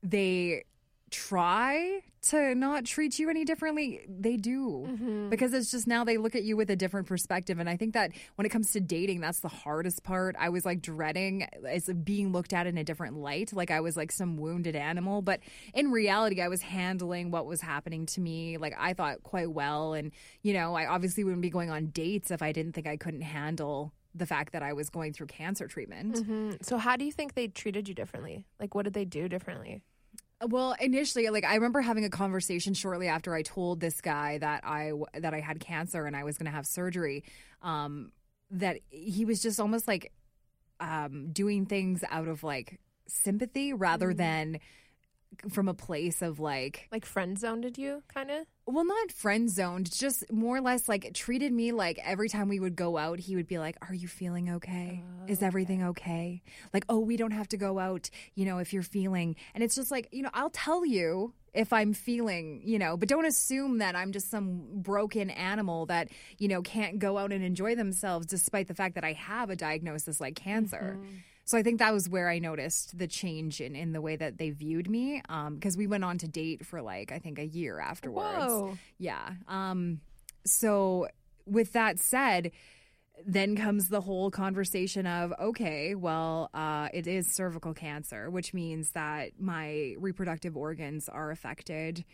they 0.02 0.64
try 1.10 2.00
to 2.22 2.54
not 2.54 2.84
treat 2.84 3.18
you 3.18 3.28
any 3.28 3.44
differently, 3.44 4.00
they 4.08 4.36
do. 4.36 4.86
Mm-hmm. 4.88 5.28
Because 5.28 5.52
it's 5.52 5.70
just 5.70 5.86
now 5.88 6.04
they 6.04 6.18
look 6.18 6.36
at 6.36 6.44
you 6.44 6.56
with 6.56 6.70
a 6.70 6.76
different 6.76 7.08
perspective. 7.08 7.58
And 7.58 7.68
I 7.68 7.76
think 7.76 7.94
that 7.94 8.12
when 8.36 8.46
it 8.46 8.50
comes 8.50 8.70
to 8.72 8.80
dating, 8.80 9.20
that's 9.20 9.40
the 9.40 9.48
hardest 9.48 10.04
part. 10.04 10.36
I 10.38 10.48
was 10.48 10.64
like 10.64 10.82
dreading 10.82 11.48
as 11.68 11.88
being 12.04 12.32
looked 12.32 12.52
at 12.52 12.66
in 12.66 12.78
a 12.78 12.84
different 12.84 13.16
light, 13.16 13.52
like 13.52 13.72
I 13.72 13.80
was 13.80 13.96
like 13.96 14.12
some 14.12 14.36
wounded 14.36 14.76
animal. 14.76 15.20
But 15.20 15.40
in 15.74 15.90
reality, 15.90 16.40
I 16.40 16.48
was 16.48 16.62
handling 16.62 17.32
what 17.32 17.46
was 17.46 17.60
happening 17.60 18.06
to 18.06 18.20
me, 18.20 18.56
like 18.56 18.74
I 18.78 18.94
thought 18.94 19.22
quite 19.24 19.50
well. 19.50 19.94
And, 19.94 20.12
you 20.42 20.54
know, 20.54 20.74
I 20.74 20.86
obviously 20.86 21.24
wouldn't 21.24 21.42
be 21.42 21.50
going 21.50 21.70
on 21.70 21.86
dates 21.86 22.30
if 22.30 22.40
I 22.40 22.52
didn't 22.52 22.72
think 22.72 22.86
I 22.86 22.96
couldn't 22.96 23.22
handle 23.22 23.92
the 24.14 24.26
fact 24.26 24.52
that 24.52 24.62
I 24.62 24.74
was 24.74 24.90
going 24.90 25.12
through 25.12 25.26
cancer 25.26 25.66
treatment. 25.66 26.16
Mhm. 26.16 26.64
So 26.64 26.76
how 26.76 26.96
do 26.96 27.04
you 27.04 27.12
think 27.12 27.34
they 27.34 27.48
treated 27.48 27.88
you 27.88 27.94
differently? 27.94 28.44
Like 28.60 28.74
what 28.74 28.84
did 28.84 28.92
they 28.92 29.06
do 29.06 29.28
differently? 29.28 29.82
Well, 30.48 30.74
initially, 30.80 31.28
like 31.28 31.44
I 31.44 31.54
remember 31.54 31.80
having 31.80 32.04
a 32.04 32.10
conversation 32.10 32.74
shortly 32.74 33.08
after 33.08 33.34
I 33.34 33.42
told 33.42 33.80
this 33.80 34.00
guy 34.00 34.38
that 34.38 34.64
I 34.64 34.92
that 35.14 35.34
I 35.34 35.40
had 35.40 35.60
cancer 35.60 36.06
and 36.06 36.16
I 36.16 36.24
was 36.24 36.36
going 36.36 36.46
to 36.46 36.52
have 36.52 36.66
surgery. 36.66 37.24
Um, 37.62 38.12
that 38.50 38.78
he 38.90 39.24
was 39.24 39.40
just 39.40 39.60
almost 39.60 39.88
like 39.88 40.12
um, 40.80 41.30
doing 41.32 41.66
things 41.66 42.04
out 42.10 42.28
of 42.28 42.42
like 42.42 42.80
sympathy 43.06 43.72
rather 43.72 44.12
than 44.12 44.58
from 45.50 45.68
a 45.68 45.74
place 45.74 46.22
of 46.22 46.40
like 46.40 46.88
Like 46.92 47.04
friend 47.04 47.38
zoned 47.38 47.76
you 47.78 48.02
kind 48.12 48.30
of? 48.30 48.46
well 48.64 48.84
not 48.84 49.10
friend 49.10 49.50
zoned 49.50 49.92
just 49.92 50.30
more 50.30 50.56
or 50.56 50.60
less 50.60 50.88
like 50.88 51.12
treated 51.14 51.52
me 51.52 51.72
like 51.72 51.98
every 52.04 52.28
time 52.28 52.48
we 52.48 52.60
would 52.60 52.76
go 52.76 52.96
out 52.96 53.18
he 53.18 53.34
would 53.34 53.48
be 53.48 53.58
like 53.58 53.76
are 53.88 53.94
you 53.94 54.08
feeling 54.08 54.50
okay? 54.50 55.02
Is 55.26 55.42
oh, 55.42 55.46
everything 55.46 55.84
okay. 55.84 56.42
like 56.72 56.84
oh 56.88 57.00
we 57.00 57.16
don't 57.16 57.32
have 57.32 57.48
to 57.48 57.56
go 57.56 57.78
out 57.78 58.08
you 58.34 58.44
know 58.44 58.58
if 58.58 58.72
you're 58.72 58.82
feeling. 58.82 59.36
And 59.54 59.64
it's 59.64 59.74
just 59.74 59.90
like 59.90 60.08
you 60.12 60.22
know 60.22 60.30
i'll 60.34 60.50
tell 60.50 60.84
you 60.84 61.34
if 61.54 61.72
i'm 61.72 61.92
feeling 61.92 62.62
you 62.64 62.78
know 62.78 62.96
but 62.96 63.08
don't 63.08 63.26
assume 63.26 63.78
that 63.78 63.94
i'm 63.94 64.12
just 64.12 64.30
some 64.30 64.62
broken 64.72 65.30
animal 65.30 65.86
that 65.86 66.08
you 66.38 66.48
know 66.48 66.62
can't 66.62 66.98
go 66.98 67.18
out 67.18 67.32
and 67.32 67.44
enjoy 67.44 67.74
themselves 67.74 68.26
despite 68.26 68.68
the 68.68 68.74
fact 68.74 68.94
that 68.94 69.04
i 69.04 69.12
have 69.12 69.50
a 69.50 69.56
diagnosis 69.56 70.20
like 70.20 70.34
cancer 70.34 70.98
mm-hmm. 70.98 71.16
So 71.44 71.58
I 71.58 71.62
think 71.62 71.80
that 71.80 71.92
was 71.92 72.08
where 72.08 72.28
I 72.28 72.38
noticed 72.38 72.96
the 72.96 73.06
change 73.06 73.60
in, 73.60 73.74
in 73.74 73.92
the 73.92 74.00
way 74.00 74.16
that 74.16 74.38
they 74.38 74.50
viewed 74.50 74.88
me. 74.88 75.22
Um, 75.28 75.56
because 75.56 75.76
we 75.76 75.86
went 75.86 76.04
on 76.04 76.18
to 76.18 76.28
date 76.28 76.64
for 76.64 76.80
like 76.82 77.12
I 77.12 77.18
think 77.18 77.38
a 77.38 77.46
year 77.46 77.80
afterwards. 77.80 78.46
Whoa. 78.46 78.78
Yeah. 78.98 79.30
Um, 79.48 80.00
so 80.44 81.08
with 81.46 81.72
that 81.72 81.98
said, 81.98 82.52
then 83.26 83.56
comes 83.56 83.88
the 83.88 84.00
whole 84.00 84.30
conversation 84.30 85.06
of 85.06 85.32
okay, 85.40 85.94
well, 85.94 86.50
uh, 86.54 86.88
it 86.92 87.06
is 87.06 87.26
cervical 87.26 87.74
cancer, 87.74 88.30
which 88.30 88.54
means 88.54 88.92
that 88.92 89.32
my 89.38 89.94
reproductive 89.98 90.56
organs 90.56 91.08
are 91.08 91.30
affected. 91.30 92.04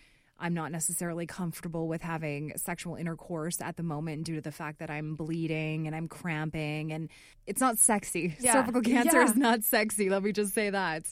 I'm 0.40 0.54
not 0.54 0.70
necessarily 0.70 1.26
comfortable 1.26 1.88
with 1.88 2.00
having 2.02 2.52
sexual 2.56 2.94
intercourse 2.94 3.60
at 3.60 3.76
the 3.76 3.82
moment 3.82 4.24
due 4.24 4.36
to 4.36 4.40
the 4.40 4.52
fact 4.52 4.78
that 4.78 4.90
I'm 4.90 5.16
bleeding 5.16 5.86
and 5.86 5.96
I'm 5.96 6.06
cramping 6.08 6.92
and 6.92 7.08
it's 7.46 7.60
not 7.60 7.78
sexy. 7.78 8.36
Yeah. 8.38 8.52
Cervical 8.52 8.82
cancer 8.82 9.18
Yeah. 9.18 9.24
is 9.24 9.36
not 9.36 9.64
sexy. 9.64 10.08
Let 10.10 10.22
me 10.22 10.32
just 10.32 10.54
say 10.54 10.70
that. 10.70 11.04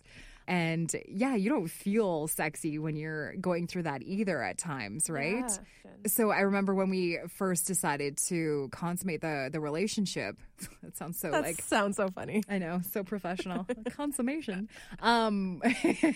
And 0.48 0.94
yeah, 1.08 1.34
you 1.34 1.50
don't 1.50 1.68
feel 1.68 2.28
sexy 2.28 2.78
when 2.78 2.96
you're 2.96 3.34
going 3.36 3.66
through 3.66 3.84
that 3.84 4.02
either 4.02 4.42
at 4.42 4.58
times, 4.58 5.10
right? 5.10 5.44
Yeah. 5.84 5.88
So 6.06 6.30
I 6.30 6.40
remember 6.40 6.74
when 6.74 6.88
we 6.88 7.18
first 7.36 7.66
decided 7.66 8.18
to 8.28 8.68
consummate 8.70 9.22
the 9.22 9.48
the 9.50 9.60
relationship. 9.60 10.36
that 10.82 10.96
sounds 10.96 11.18
so 11.18 11.30
That 11.30 11.42
like 11.42 11.60
sounds 11.62 11.96
so 11.96 12.08
funny. 12.08 12.42
I 12.48 12.58
know, 12.58 12.80
so 12.92 13.02
professional. 13.02 13.66
Consummation. 13.96 14.68
Um 15.00 15.62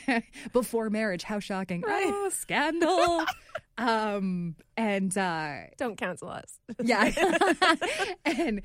before 0.52 0.90
marriage, 0.90 1.24
how 1.24 1.40
shocking. 1.40 1.80
Right. 1.82 2.06
Oh, 2.06 2.28
scandal. 2.32 3.24
Um 3.80 4.54
and 4.76 5.16
uh 5.16 5.54
Don't 5.78 5.96
cancel 5.96 6.28
us. 6.28 6.58
yeah. 6.82 7.10
and 8.24 8.62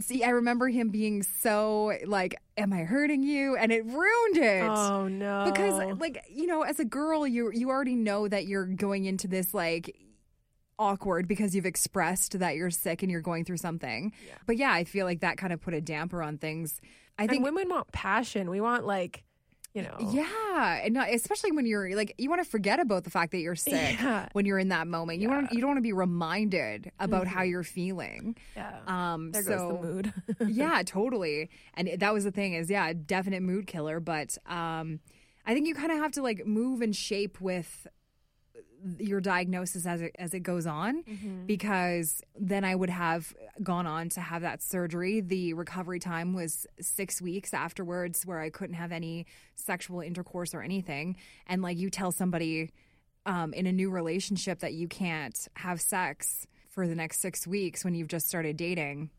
see, 0.00 0.22
I 0.22 0.30
remember 0.30 0.68
him 0.68 0.90
being 0.90 1.22
so 1.22 1.92
like, 2.06 2.36
Am 2.56 2.72
I 2.72 2.82
hurting 2.84 3.22
you? 3.22 3.56
And 3.56 3.72
it 3.72 3.84
ruined 3.84 4.36
it. 4.36 4.62
Oh 4.62 5.08
no. 5.08 5.44
Because 5.46 5.98
like, 5.98 6.24
you 6.30 6.46
know, 6.46 6.62
as 6.62 6.78
a 6.80 6.84
girl, 6.84 7.26
you 7.26 7.50
you 7.52 7.70
already 7.70 7.96
know 7.96 8.28
that 8.28 8.46
you're 8.46 8.66
going 8.66 9.04
into 9.06 9.26
this 9.28 9.54
like 9.54 9.96
awkward 10.78 11.26
because 11.26 11.54
you've 11.56 11.66
expressed 11.66 12.38
that 12.38 12.54
you're 12.54 12.70
sick 12.70 13.02
and 13.02 13.10
you're 13.10 13.20
going 13.20 13.44
through 13.44 13.56
something. 13.56 14.12
But 14.46 14.56
yeah, 14.58 14.72
I 14.72 14.84
feel 14.84 15.06
like 15.06 15.20
that 15.20 15.36
kind 15.36 15.52
of 15.52 15.60
put 15.60 15.74
a 15.74 15.80
damper 15.80 16.22
on 16.22 16.38
things. 16.38 16.80
I 17.18 17.22
And 17.22 17.30
think 17.30 17.44
women 17.44 17.68
want 17.68 17.90
passion. 17.90 18.48
We 18.48 18.60
want 18.60 18.86
like, 18.86 19.24
you 19.78 19.84
know. 19.84 19.96
Yeah, 20.12 20.80
and 20.84 20.94
not, 20.94 21.08
especially 21.12 21.52
when 21.52 21.66
you're 21.66 21.94
like 21.96 22.14
you 22.18 22.28
want 22.28 22.42
to 22.42 22.48
forget 22.50 22.80
about 22.80 23.04
the 23.04 23.10
fact 23.10 23.32
that 23.32 23.38
you're 23.38 23.54
sick 23.56 23.72
Yeah. 24.00 24.28
when 24.32 24.44
you're 24.46 24.58
in 24.58 24.68
that 24.68 24.86
moment. 24.86 25.20
You 25.20 25.28
want 25.30 25.52
you 25.52 25.60
don't 25.60 25.68
want 25.68 25.78
to 25.78 25.82
be 25.82 25.92
reminded 25.92 26.90
about 26.98 27.26
how 27.26 27.40
Mm-hmm. 27.40 27.50
you're 27.50 27.62
feeling. 27.62 28.36
Yeah. 28.56 28.78
Um, 28.86 29.32
there 29.32 29.42
so, 29.44 29.50
goes 29.56 29.80
the 29.80 29.86
mood. 29.86 30.12
yeah, 30.56 30.82
totally. 30.84 31.50
And 31.74 31.88
that 31.98 32.12
was 32.12 32.24
the 32.24 32.32
thing 32.32 32.54
is, 32.54 32.68
yeah, 32.68 32.92
definite 32.92 33.42
mood 33.42 33.66
killer. 33.66 34.00
But 34.00 34.36
um, 34.46 35.00
I 35.46 35.54
think 35.54 35.66
you 35.66 35.74
kind 35.74 35.92
of 35.92 35.98
have 35.98 36.12
to 36.12 36.22
like 36.22 36.46
move 36.46 36.82
and 36.82 36.94
shape 36.94 37.40
with 37.40 37.86
your 38.98 39.20
diagnosis 39.20 39.86
as 39.86 40.00
it 40.00 40.14
as 40.18 40.34
it 40.34 40.40
goes 40.40 40.66
on 40.66 41.02
because 41.46 42.22
then 42.38 42.64
I 42.64 42.74
would 42.74 42.90
have 42.90 43.34
gone 43.62 43.86
on 43.86 44.08
to 44.10 44.20
have 44.20 44.42
that 44.42 44.62
surgery. 44.62 45.20
The 45.20 45.54
recovery 45.54 45.98
time 45.98 46.32
was 46.34 46.66
6 46.80 47.20
weeks 47.22 47.52
afterwards 47.52 48.24
where 48.24 48.40
I 48.40 48.50
couldn't 48.50 48.76
have 48.76 48.92
any 48.92 49.26
sexual 49.56 50.00
intercourse 50.00 50.54
or 50.54 50.62
anything 50.62 51.16
and 51.46 51.62
like 51.62 51.78
you 51.78 51.90
tell 51.90 52.12
somebody 52.12 52.70
um, 53.26 53.52
in 53.52 53.66
a 53.66 53.72
new 53.72 53.90
relationship 53.90 54.60
that 54.60 54.74
you 54.74 54.88
can't 54.88 55.48
have 55.54 55.80
sex 55.80 56.46
for 56.68 56.86
the 56.86 56.94
next 56.94 57.20
6 57.20 57.46
weeks 57.46 57.84
when 57.84 57.94
you've 57.94 58.08
just 58.08 58.28
started 58.28 58.56
dating 58.56 59.10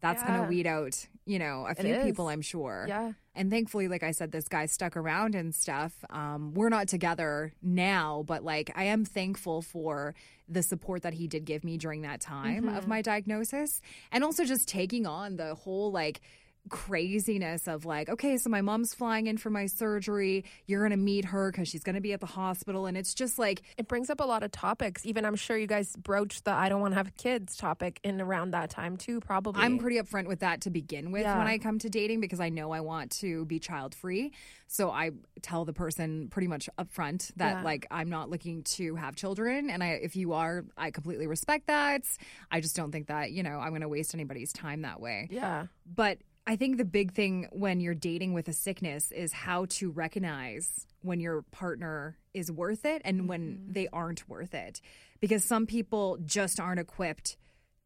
that's 0.00 0.22
going 0.22 0.42
to 0.42 0.48
weed 0.48 0.66
out, 0.66 1.06
you 1.26 1.38
know, 1.38 1.66
a 1.68 1.74
few 1.74 1.96
people 1.98 2.28
I'm 2.28 2.42
sure. 2.42 2.86
yeah. 2.88 3.12
And 3.34 3.50
thankfully, 3.50 3.86
like 3.86 4.02
I 4.02 4.10
said, 4.10 4.32
this 4.32 4.48
guy 4.48 4.66
stuck 4.66 4.96
around 4.96 5.34
and 5.34 5.54
stuff. 5.54 5.92
Um, 6.10 6.52
we're 6.52 6.68
not 6.68 6.88
together 6.88 7.52
now, 7.62 8.24
but 8.26 8.42
like 8.42 8.72
I 8.74 8.84
am 8.84 9.04
thankful 9.04 9.62
for 9.62 10.14
the 10.48 10.62
support 10.62 11.02
that 11.02 11.14
he 11.14 11.28
did 11.28 11.44
give 11.44 11.62
me 11.62 11.76
during 11.76 12.02
that 12.02 12.20
time 12.20 12.68
of 12.68 12.88
my 12.88 13.02
diagnosis. 13.02 13.80
And 14.10 14.24
also 14.24 14.44
just 14.44 14.68
taking 14.68 15.06
on 15.06 15.36
the 15.36 15.54
whole 15.54 15.92
like 15.92 16.20
craziness 16.68 17.66
of 17.68 17.84
like, 17.84 18.08
okay, 18.08 18.36
so 18.36 18.50
my 18.50 18.60
mom's 18.60 18.94
flying 18.94 19.26
in 19.26 19.38
for 19.38 19.50
my 19.50 19.66
surgery. 19.66 20.44
You're 20.66 20.80
going 20.80 20.90
to 20.98 21.02
meet 21.02 21.24
her 21.26 21.50
because 21.50 21.68
she's 21.68 21.82
going 21.82 21.94
to 21.94 22.00
be 22.00 22.12
at 22.12 22.20
the 22.20 22.26
hospital. 22.26 22.86
And 22.86 22.96
it's 22.96 23.14
just 23.14 23.38
like, 23.38 23.62
It 23.78 23.88
brings 23.88 24.10
up 24.10 24.20
a 24.20 24.24
lot 24.24 24.42
of 24.42 24.50
topics. 24.52 25.06
Even 25.06 25.24
I'm 25.24 25.36
sure 25.36 25.56
you 25.56 25.66
guys 25.66 25.94
broached 25.96 26.44
the 26.44 26.52
I 26.52 26.68
don't 26.68 26.80
want 26.80 26.92
to 26.92 26.96
have 26.98 27.16
kids 27.16 27.56
topic 27.56 28.00
in 28.02 28.20
around 28.20 28.52
that 28.52 28.70
time 28.70 28.96
too, 28.96 29.20
probably. 29.20 29.62
I'm 29.62 29.78
pretty 29.78 29.96
upfront 29.98 30.26
with 30.26 30.40
that 30.40 30.62
to 30.62 30.70
begin 30.70 31.12
with 31.12 31.22
Yeah. 31.22 31.38
when 31.38 31.46
I 31.46 31.58
come 31.58 31.78
to 31.80 31.88
dating 31.88 32.20
because 32.20 32.40
I 32.40 32.48
know 32.50 32.70
I 32.72 32.80
want 32.80 33.12
to 33.20 33.44
be 33.46 33.58
child 33.58 33.94
free. 33.94 34.32
So 34.66 34.90
I 34.90 35.10
tell 35.42 35.64
the 35.64 35.72
person 35.72 36.28
pretty 36.28 36.46
much 36.48 36.68
upfront 36.78 37.32
that 37.36 37.58
Yeah. 37.58 37.62
like 37.62 37.86
I'm 37.90 38.10
not 38.10 38.30
looking 38.30 38.62
to 38.76 38.94
have 38.96 39.16
children, 39.16 39.70
and 39.70 39.82
I 39.82 39.88
if 40.02 40.14
you 40.16 40.32
are, 40.34 40.64
I 40.76 40.90
completely 40.92 41.26
respect 41.26 41.66
that. 41.66 42.02
I 42.50 42.60
just 42.60 42.76
don't 42.76 42.92
think 42.92 43.08
that 43.08 43.32
you 43.32 43.42
know 43.42 43.58
I'm 43.58 43.70
going 43.70 43.80
to 43.80 43.88
waste 43.88 44.14
anybody's 44.14 44.52
time 44.52 44.82
that 44.82 45.00
way. 45.00 45.28
yeah. 45.30 45.66
But 45.92 46.18
I 46.50 46.56
think 46.56 46.78
the 46.78 46.84
big 46.84 47.12
thing 47.12 47.46
when 47.52 47.78
you're 47.80 47.94
dating 47.94 48.32
with 48.32 48.48
a 48.48 48.52
sickness 48.52 49.12
is 49.12 49.32
how 49.32 49.66
to 49.78 49.90
recognize 49.92 50.68
when 51.02 51.20
your 51.20 51.42
partner 51.52 52.16
is 52.34 52.50
worth 52.50 52.84
it 52.84 53.02
and 53.04 53.28
when 53.28 53.66
they 53.68 53.86
aren't 53.92 54.28
worth 54.28 54.52
it. 54.52 54.80
Because 55.20 55.44
some 55.44 55.66
people 55.66 56.18
just 56.24 56.58
aren't 56.58 56.80
equipped 56.80 57.36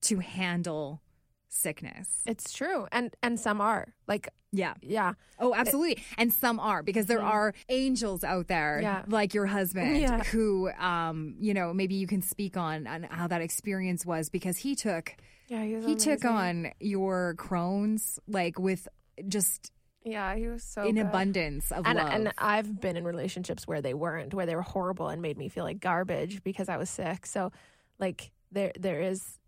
to 0.02 0.18
handle 0.18 1.02
sickness. 1.50 2.08
It's 2.26 2.52
true. 2.54 2.86
And 2.90 3.14
and 3.22 3.38
some 3.38 3.60
are. 3.60 3.92
Like 4.08 4.28
Yeah. 4.50 4.74
yeah. 4.80 5.12
Oh, 5.38 5.52
absolutely. 5.54 6.02
And 6.16 6.32
some 6.32 6.58
are 6.58 6.82
because 6.82 7.04
there 7.04 7.22
are 7.22 7.52
angels 7.68 8.24
out 8.24 8.48
there 8.48 8.80
Yeah. 8.80 9.02
like 9.08 9.34
your 9.34 9.46
husband 9.46 9.98
Yeah. 10.00 10.24
who 10.24 10.70
um, 10.70 11.36
you 11.38 11.52
know, 11.52 11.74
maybe 11.74 11.96
you 11.96 12.06
can 12.06 12.22
speak 12.22 12.56
on 12.56 12.86
on 12.86 13.02
how 13.02 13.26
that 13.26 13.42
experience 13.42 14.06
was 14.06 14.30
because 14.30 14.56
he 14.56 14.74
took 14.74 15.14
Yeah, 15.48 15.62
he 15.64 15.74
was 15.76 15.84
he 15.84 15.94
took 15.96 16.24
on 16.24 16.72
your 16.80 17.34
Crohn's 17.36 18.18
like 18.26 18.58
with 18.58 18.88
just 19.28 19.70
Yeah, 20.04 20.34
he 20.36 20.48
was 20.48 20.62
so 20.62 20.82
in 20.84 20.94
good. 20.96 21.06
abundance 21.06 21.70
of 21.72 21.86
and 21.86 21.98
love. 21.98 22.08
and 22.12 22.32
I've 22.38 22.80
been 22.80 22.96
in 22.96 23.04
relationships 23.04 23.66
where 23.66 23.80
they 23.82 23.94
weren't, 23.94 24.32
where 24.34 24.46
they 24.46 24.56
were 24.56 24.62
horrible 24.62 25.08
and 25.08 25.20
made 25.22 25.36
me 25.38 25.48
feel 25.48 25.64
like 25.64 25.80
garbage 25.80 26.42
because 26.42 26.68
I 26.68 26.76
was 26.76 26.88
sick. 26.90 27.26
So, 27.26 27.52
like 27.98 28.30
there 28.52 28.72
there 28.78 29.00
is 29.00 29.38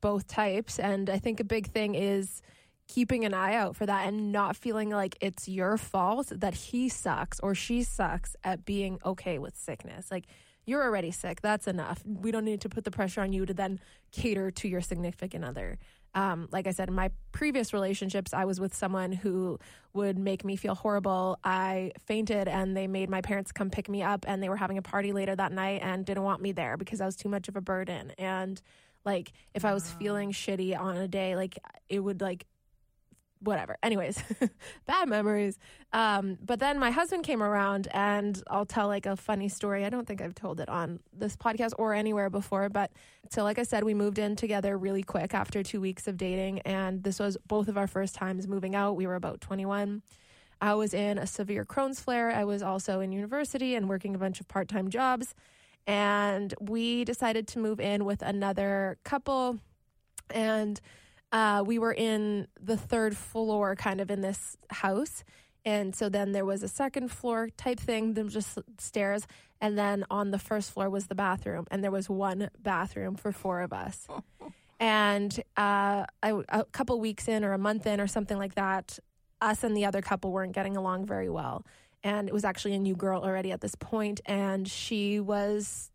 both 0.00 0.26
types, 0.26 0.78
and 0.78 1.10
I 1.10 1.18
think 1.18 1.40
a 1.40 1.44
big 1.44 1.66
thing 1.68 1.94
is 1.94 2.40
keeping 2.88 3.24
an 3.24 3.34
eye 3.34 3.54
out 3.54 3.76
for 3.76 3.86
that 3.86 4.08
and 4.08 4.32
not 4.32 4.56
feeling 4.56 4.90
like 4.90 5.16
it's 5.20 5.46
your 5.48 5.76
fault 5.76 6.32
that 6.34 6.54
he 6.54 6.88
sucks 6.88 7.38
or 7.38 7.54
she 7.54 7.84
sucks 7.84 8.34
at 8.42 8.64
being 8.64 8.98
okay 9.04 9.38
with 9.38 9.56
sickness. 9.56 10.10
Like 10.10 10.24
you're 10.70 10.84
already 10.84 11.10
sick, 11.10 11.40
that's 11.40 11.66
enough. 11.66 12.00
We 12.06 12.30
don't 12.30 12.44
need 12.44 12.60
to 12.60 12.68
put 12.68 12.84
the 12.84 12.92
pressure 12.92 13.20
on 13.22 13.32
you 13.32 13.44
to 13.44 13.52
then 13.52 13.80
cater 14.12 14.52
to 14.52 14.68
your 14.68 14.80
significant 14.80 15.44
other. 15.44 15.78
Um, 16.14 16.48
like 16.52 16.68
I 16.68 16.70
said, 16.70 16.88
in 16.88 16.94
my 16.94 17.10
previous 17.32 17.72
relationships, 17.72 18.32
I 18.32 18.44
was 18.44 18.60
with 18.60 18.72
someone 18.72 19.10
who 19.10 19.58
would 19.94 20.16
make 20.16 20.44
me 20.44 20.54
feel 20.54 20.76
horrible. 20.76 21.38
I 21.42 21.90
fainted 22.06 22.46
and 22.46 22.76
they 22.76 22.86
made 22.86 23.10
my 23.10 23.20
parents 23.20 23.50
come 23.50 23.70
pick 23.70 23.88
me 23.88 24.02
up 24.02 24.24
and 24.28 24.40
they 24.40 24.48
were 24.48 24.56
having 24.56 24.78
a 24.78 24.82
party 24.82 25.12
later 25.12 25.34
that 25.34 25.50
night 25.50 25.80
and 25.82 26.04
didn't 26.06 26.22
want 26.22 26.40
me 26.40 26.52
there 26.52 26.76
because 26.76 27.00
I 27.00 27.06
was 27.06 27.16
too 27.16 27.28
much 27.28 27.48
of 27.48 27.56
a 27.56 27.60
burden. 27.60 28.12
And 28.16 28.60
like 29.04 29.32
if 29.54 29.64
I 29.64 29.74
was 29.74 29.90
feeling 29.90 30.30
shitty 30.30 30.78
on 30.78 30.96
a 30.96 31.08
day, 31.08 31.34
like 31.34 31.58
it 31.88 31.98
would 31.98 32.20
like 32.20 32.46
whatever. 33.40 33.76
Anyways, 33.82 34.22
bad 34.86 35.08
memories. 35.08 35.58
Um, 35.92 36.38
but 36.44 36.60
then 36.60 36.78
my 36.78 36.90
husband 36.90 37.24
came 37.24 37.42
around, 37.42 37.88
and 37.92 38.40
I'll 38.48 38.66
tell 38.66 38.86
like 38.86 39.06
a 39.06 39.16
funny 39.16 39.48
story. 39.48 39.84
I 39.84 39.90
don't 39.90 40.06
think 40.06 40.20
I've 40.20 40.34
told 40.34 40.60
it 40.60 40.68
on 40.68 41.00
this 41.12 41.36
podcast 41.36 41.72
or 41.78 41.94
anywhere 41.94 42.30
before. 42.30 42.68
But 42.68 42.92
so, 43.30 43.42
like 43.42 43.58
I 43.58 43.64
said, 43.64 43.84
we 43.84 43.94
moved 43.94 44.18
in 44.18 44.36
together 44.36 44.76
really 44.78 45.02
quick 45.02 45.34
after 45.34 45.62
two 45.62 45.80
weeks 45.80 46.06
of 46.06 46.16
dating, 46.16 46.60
and 46.60 47.02
this 47.02 47.18
was 47.18 47.36
both 47.46 47.68
of 47.68 47.76
our 47.76 47.86
first 47.86 48.14
times 48.14 48.46
moving 48.46 48.74
out. 48.74 48.96
We 48.96 49.06
were 49.06 49.16
about 49.16 49.40
21. 49.40 50.02
I 50.62 50.74
was 50.74 50.92
in 50.92 51.18
a 51.18 51.26
severe 51.26 51.64
Crohn's 51.64 52.00
flare. 52.00 52.30
I 52.30 52.44
was 52.44 52.62
also 52.62 53.00
in 53.00 53.12
university 53.12 53.74
and 53.74 53.88
working 53.88 54.14
a 54.14 54.18
bunch 54.18 54.40
of 54.40 54.48
part 54.48 54.68
time 54.68 54.90
jobs. 54.90 55.34
And 55.86 56.52
we 56.60 57.04
decided 57.04 57.48
to 57.48 57.58
move 57.58 57.80
in 57.80 58.04
with 58.04 58.22
another 58.22 58.98
couple. 59.02 59.58
And 60.28 60.80
uh, 61.32 61.62
we 61.64 61.78
were 61.78 61.92
in 61.92 62.48
the 62.60 62.76
third 62.76 63.16
floor, 63.16 63.76
kind 63.76 64.00
of 64.00 64.10
in 64.10 64.20
this 64.20 64.56
house. 64.70 65.24
And 65.64 65.94
so 65.94 66.08
then 66.08 66.32
there 66.32 66.44
was 66.44 66.62
a 66.62 66.68
second 66.68 67.10
floor 67.10 67.50
type 67.56 67.78
thing, 67.78 68.14
then 68.14 68.28
just 68.28 68.58
stairs. 68.78 69.26
And 69.60 69.78
then 69.78 70.04
on 70.10 70.30
the 70.30 70.38
first 70.38 70.72
floor 70.72 70.88
was 70.88 71.06
the 71.06 71.14
bathroom. 71.14 71.66
And 71.70 71.84
there 71.84 71.90
was 71.90 72.08
one 72.08 72.50
bathroom 72.58 73.16
for 73.16 73.30
four 73.30 73.60
of 73.60 73.72
us. 73.72 74.08
and 74.80 75.38
uh, 75.56 76.04
I, 76.22 76.42
a 76.48 76.64
couple 76.64 76.98
weeks 76.98 77.28
in, 77.28 77.44
or 77.44 77.52
a 77.52 77.58
month 77.58 77.86
in, 77.86 78.00
or 78.00 78.06
something 78.06 78.38
like 78.38 78.54
that, 78.54 78.98
us 79.40 79.62
and 79.62 79.76
the 79.76 79.84
other 79.84 80.02
couple 80.02 80.32
weren't 80.32 80.52
getting 80.52 80.76
along 80.76 81.06
very 81.06 81.28
well. 81.28 81.64
And 82.02 82.28
it 82.28 82.32
was 82.32 82.44
actually 82.44 82.74
a 82.74 82.78
new 82.78 82.96
girl 82.96 83.22
already 83.22 83.52
at 83.52 83.60
this 83.60 83.74
point, 83.74 84.22
and 84.24 84.66
she 84.66 85.20
was 85.20 85.90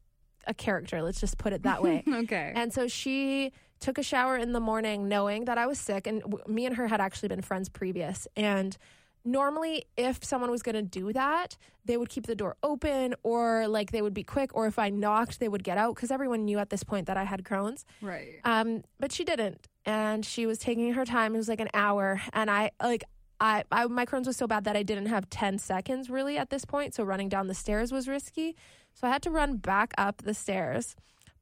a 0.46 0.54
character. 0.54 1.02
Let's 1.02 1.20
just 1.20 1.40
put 1.40 1.52
it 1.52 1.64
that 1.64 1.82
way. 1.82 2.04
okay. 2.08 2.54
And 2.56 2.72
so 2.72 2.88
she 2.88 3.52
took 3.80 3.98
a 3.98 4.04
shower 4.04 4.38
in 4.38 4.54
the 4.54 4.60
morning 4.60 5.08
knowing 5.08 5.46
that 5.46 5.58
I 5.58 5.68
was 5.68 5.80
sick. 5.80 6.08
And 6.08 6.22
w- 6.22 6.44
me 6.48 6.66
and 6.66 6.76
her 6.76 6.88
had 6.88 7.02
actually 7.02 7.30
been 7.30 7.42
friends 7.42 7.70
previous. 7.70 8.28
And 8.36 8.78
normally, 9.24 9.86
if 9.98 10.24
someone 10.24 10.52
was 10.52 10.62
going 10.62 10.76
to 10.76 10.82
do 10.82 11.12
that, 11.14 11.58
they 11.84 11.98
would 11.98 12.10
keep 12.10 12.26
the 12.28 12.36
door 12.36 12.56
open 12.64 13.16
or 13.24 13.68
like 13.68 13.92
they 13.92 14.02
would 14.02 14.14
be 14.14 14.24
quick. 14.24 14.56
Or 14.56 14.68
if 14.68 14.80
I 14.80 14.90
knocked, 14.90 15.40
they 15.40 15.48
would 15.48 15.64
get 15.64 15.78
out 15.78 15.96
because 15.96 16.12
everyone 16.12 16.46
knew 16.46 16.60
at 16.60 16.70
this 16.70 16.84
point 16.84 17.08
that 17.08 17.18
I 17.18 17.24
had 17.24 17.44
Crohn's. 17.44 17.86
right. 18.02 18.40
Um, 18.44 18.84
but 19.00 19.12
she 19.12 19.24
didn't, 19.24 19.68
and 19.86 20.26
she 20.26 20.46
was 20.46 20.58
taking 20.58 20.94
her 20.94 21.06
time. 21.06 21.36
It 21.36 21.38
was 21.38 21.50
like 21.50 21.60
an 21.60 21.70
hour, 21.74 22.22
and 22.34 22.50
I 22.50 22.72
like 22.82 23.04
I, 23.40 23.64
I 23.72 23.86
my 23.88 24.06
Crohn's 24.06 24.28
was 24.28 24.38
so 24.38 24.48
bad 24.48 24.64
that 24.64 24.76
I 24.78 24.84
didn't 24.84 25.08
have 25.08 25.30
ten 25.30 25.60
seconds 25.60 26.10
really 26.10 26.38
at 26.38 26.50
this 26.50 26.66
point. 26.66 26.94
So 26.94 27.04
running 27.04 27.30
down 27.30 27.48
the 27.48 27.54
stairs 27.54 27.92
was 27.92 28.08
risky. 28.08 28.56
So 28.94 29.08
I 29.08 29.12
had 29.12 29.22
to 29.24 29.30
run 29.30 29.58
back 29.58 29.94
up 29.98 30.22
the 30.24 30.34
stairs, 30.34 30.96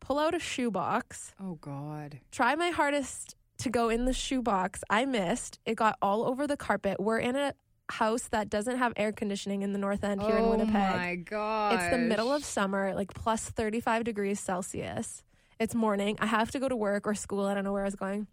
pull 0.04 0.20
out 0.20 0.36
a 0.36 0.40
shoebox, 0.40 1.34
Oh 1.42 1.56
God. 1.62 2.20
try 2.32 2.56
my 2.56 2.70
hardest 2.70 3.36
to 3.60 3.70
go 3.70 3.90
in 3.90 4.06
the 4.06 4.14
shoebox. 4.14 4.84
I 4.90 5.06
missed. 5.06 5.60
It 5.66 5.76
got 5.76 5.98
all 6.02 6.26
over 6.26 6.46
the 6.46 6.58
carpet. 6.58 7.00
We're 7.00 7.20
in 7.20 7.36
a 7.36 7.54
house 7.90 8.24
that 8.30 8.50
doesn't 8.50 8.78
have 8.78 8.92
air 8.98 9.12
conditioning 9.14 9.62
in 9.62 9.72
the 9.72 9.80
north 9.80 10.04
end 10.04 10.22
here 10.22 10.36
in 10.36 10.44
oh, 10.44 10.52
Winnipeg. 10.52 10.76
oh 10.76 10.98
my 10.98 11.16
God. 11.16 11.76
It's 11.76 11.90
the 11.90 11.98
middle 11.98 12.34
of 12.34 12.44
summer, 12.44 12.94
like 12.94 13.14
plus 13.14 13.50
35 13.50 14.04
degrees 14.04 14.40
Celsius. 14.40 15.24
It's 15.60 15.74
morning. 15.74 16.18
I 16.20 16.26
have 16.26 16.52
to 16.52 16.60
go 16.60 16.68
to 16.68 16.76
work 16.76 17.08
or 17.08 17.14
school. 17.14 17.46
I 17.46 17.54
don't 17.54 17.64
know 17.64 17.72
where 17.72 17.84
I 17.84 17.86
was 17.86 17.96
going. 17.96 18.28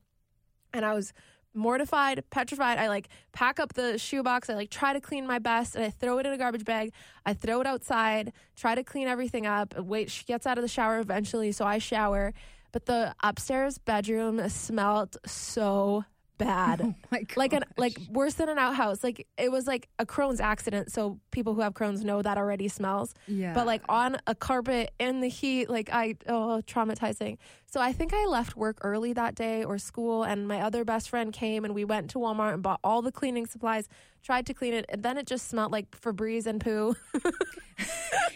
And 0.73 0.85
I 0.85 0.95
was 0.95 1.13
mortified, 1.55 2.25
petrified. 2.31 2.79
I 2.79 2.89
like 2.89 3.09
pack 3.33 3.61
up 3.61 3.75
the 3.75 3.99
shoebox. 3.99 4.51
I 4.51 4.55
like 4.55 4.71
try 4.71 4.93
to 4.93 5.01
clean 5.01 5.27
my 5.27 5.39
best 5.39 5.77
and 5.77 5.85
I 5.85 5.91
throw 5.91 6.19
it 6.19 6.27
in 6.27 6.33
a 6.33 6.39
garbage 6.39 6.65
bag. 6.65 6.93
I 7.27 7.35
throw 7.35 7.61
it 7.61 7.67
outside, 7.67 8.33
try 8.57 8.75
to 8.75 8.85
clean 8.85 9.09
everything 9.09 9.47
up. 9.47 9.79
Wait, 9.79 10.11
she 10.11 10.25
gets 10.25 10.47
out 10.47 10.59
of 10.59 10.63
the 10.63 10.69
shower 10.69 10.99
eventually. 10.99 11.53
So 11.53 11.65
I 11.65 11.79
shower. 11.79 12.33
But 12.73 12.87
the 12.87 13.15
upstairs 13.23 13.79
bedroom 13.79 14.49
smelled 14.49 15.17
so 15.27 16.05
bad. 16.41 16.81
Oh 16.91 16.95
my 17.13 17.23
god. 17.23 17.37
like 17.37 17.53
an 17.53 17.65
like 17.77 17.97
worse 18.11 18.35
than 18.35 18.49
an 18.49 18.59
outhouse. 18.59 19.05
Like 19.05 19.27
it 19.39 19.51
was 19.53 19.67
like 19.67 19.89
a 19.99 20.07
Crohn's 20.07 20.41
accident. 20.41 20.91
So 20.93 21.21
people 21.31 21.55
who 21.55 21.61
have 21.61 21.75
Crohn's 21.75 22.05
know 22.05 22.23
that 22.23 22.37
already 22.39 22.69
smells. 22.69 23.15
yeah. 23.27 23.53
But 23.55 23.67
like 23.67 23.83
on 23.89 24.17
a 24.27 24.35
carpet 24.35 24.93
in 24.99 25.21
the 25.21 25.29
heat, 25.29 25.71
like 25.71 25.91
I 25.93 26.17
oh 26.29 26.63
traumatizing. 26.67 27.39
So 27.67 27.81
I 27.81 27.93
think 27.93 28.13
I 28.13 28.27
left 28.27 28.57
work 28.57 28.79
early 28.83 29.13
that 29.13 29.37
day 29.37 29.63
or 29.63 29.79
school, 29.79 30.25
and 30.25 30.49
my 30.49 30.61
other 30.61 30.85
best 30.85 31.09
friend 31.09 31.33
came 31.33 31.65
and 31.65 31.73
we 31.75 31.85
went 31.85 32.11
to 32.11 32.19
Walmart 32.19 32.55
and 32.55 32.63
bought 32.63 32.81
all 32.83 33.01
the 33.03 33.13
cleaning 33.13 33.47
supplies. 33.47 33.89
Tried 34.23 34.47
to 34.47 34.55
clean 34.55 34.75
it, 34.75 34.85
and 34.89 35.03
then 35.03 35.17
it 35.17 35.27
just 35.27 35.49
smelled 35.49 35.73
like 35.73 35.91
Febreze 35.93 36.47
and 36.47 36.61
poo. 36.61 36.95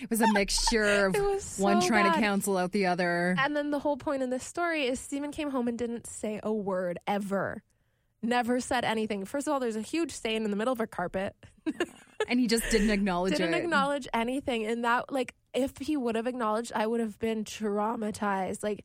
it 0.00 0.08
was 0.11 0.20
a 0.20 0.32
mixture 0.32 1.06
of 1.06 1.14
was 1.14 1.58
one 1.58 1.82
so 1.82 1.88
trying 1.88 2.04
to 2.04 2.11
bad. 2.12 2.20
cancel 2.20 2.56
out 2.56 2.73
the 2.73 2.87
other. 2.87 3.34
And 3.38 3.54
then 3.56 3.70
the 3.70 3.78
whole 3.78 3.96
point 3.96 4.23
in 4.23 4.30
this 4.30 4.44
story 4.44 4.87
is 4.87 4.99
Stephen 5.00 5.30
came 5.30 5.50
home 5.50 5.68
and 5.68 5.78
didn't 5.78 6.06
say 6.06 6.40
a 6.42 6.52
word 6.52 6.99
ever. 7.06 7.62
Never 8.25 8.61
said 8.61 8.85
anything. 8.85 9.25
First 9.25 9.47
of 9.47 9.52
all, 9.52 9.61
there's 9.61 9.76
a 9.76 9.83
huge 9.83 10.12
stain 10.12 10.45
in 10.45 10.50
the 10.50 10.57
middle 10.57 10.73
of 10.73 10.81
a 10.81 10.87
carpet. 10.87 11.35
And 12.28 12.40
he 12.40 12.47
just 12.47 12.71
didn't 12.71 12.90
acknowledge 12.90 13.35
it. 13.35 13.37
Didn't 13.38 13.54
acknowledge 13.54 14.09
anything. 14.14 14.64
And 14.64 14.85
that, 14.85 15.12
like, 15.12 15.35
if 15.52 15.76
he 15.78 15.97
would 15.97 16.14
have 16.14 16.26
acknowledged, 16.26 16.73
I 16.75 16.87
would 16.87 17.00
have 17.00 17.19
been 17.19 17.45
traumatized. 17.45 18.62
Like, 18.62 18.85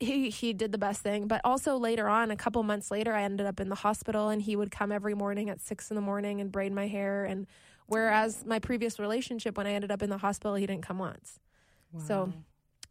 he 0.00 0.30
he 0.30 0.52
did 0.52 0.72
the 0.72 0.78
best 0.78 1.02
thing. 1.02 1.26
But 1.28 1.40
also 1.44 1.76
later 1.76 2.08
on, 2.08 2.30
a 2.30 2.36
couple 2.36 2.62
months 2.62 2.90
later, 2.90 3.12
I 3.12 3.22
ended 3.22 3.46
up 3.46 3.60
in 3.60 3.68
the 3.68 3.74
hospital, 3.74 4.28
and 4.28 4.40
he 4.40 4.56
would 4.56 4.70
come 4.70 4.92
every 4.92 5.14
morning 5.14 5.50
at 5.50 5.60
six 5.60 5.90
in 5.90 5.94
the 5.94 6.00
morning 6.00 6.40
and 6.40 6.50
braid 6.50 6.72
my 6.72 6.86
hair. 6.86 7.24
And 7.24 7.46
whereas 7.86 8.44
my 8.46 8.58
previous 8.58 8.98
relationship, 8.98 9.58
when 9.58 9.66
I 9.66 9.72
ended 9.72 9.90
up 9.90 10.02
in 10.02 10.08
the 10.10 10.18
hospital, 10.18 10.54
he 10.54 10.66
didn't 10.66 10.84
come 10.84 10.98
once. 10.98 11.38
So 12.06 12.32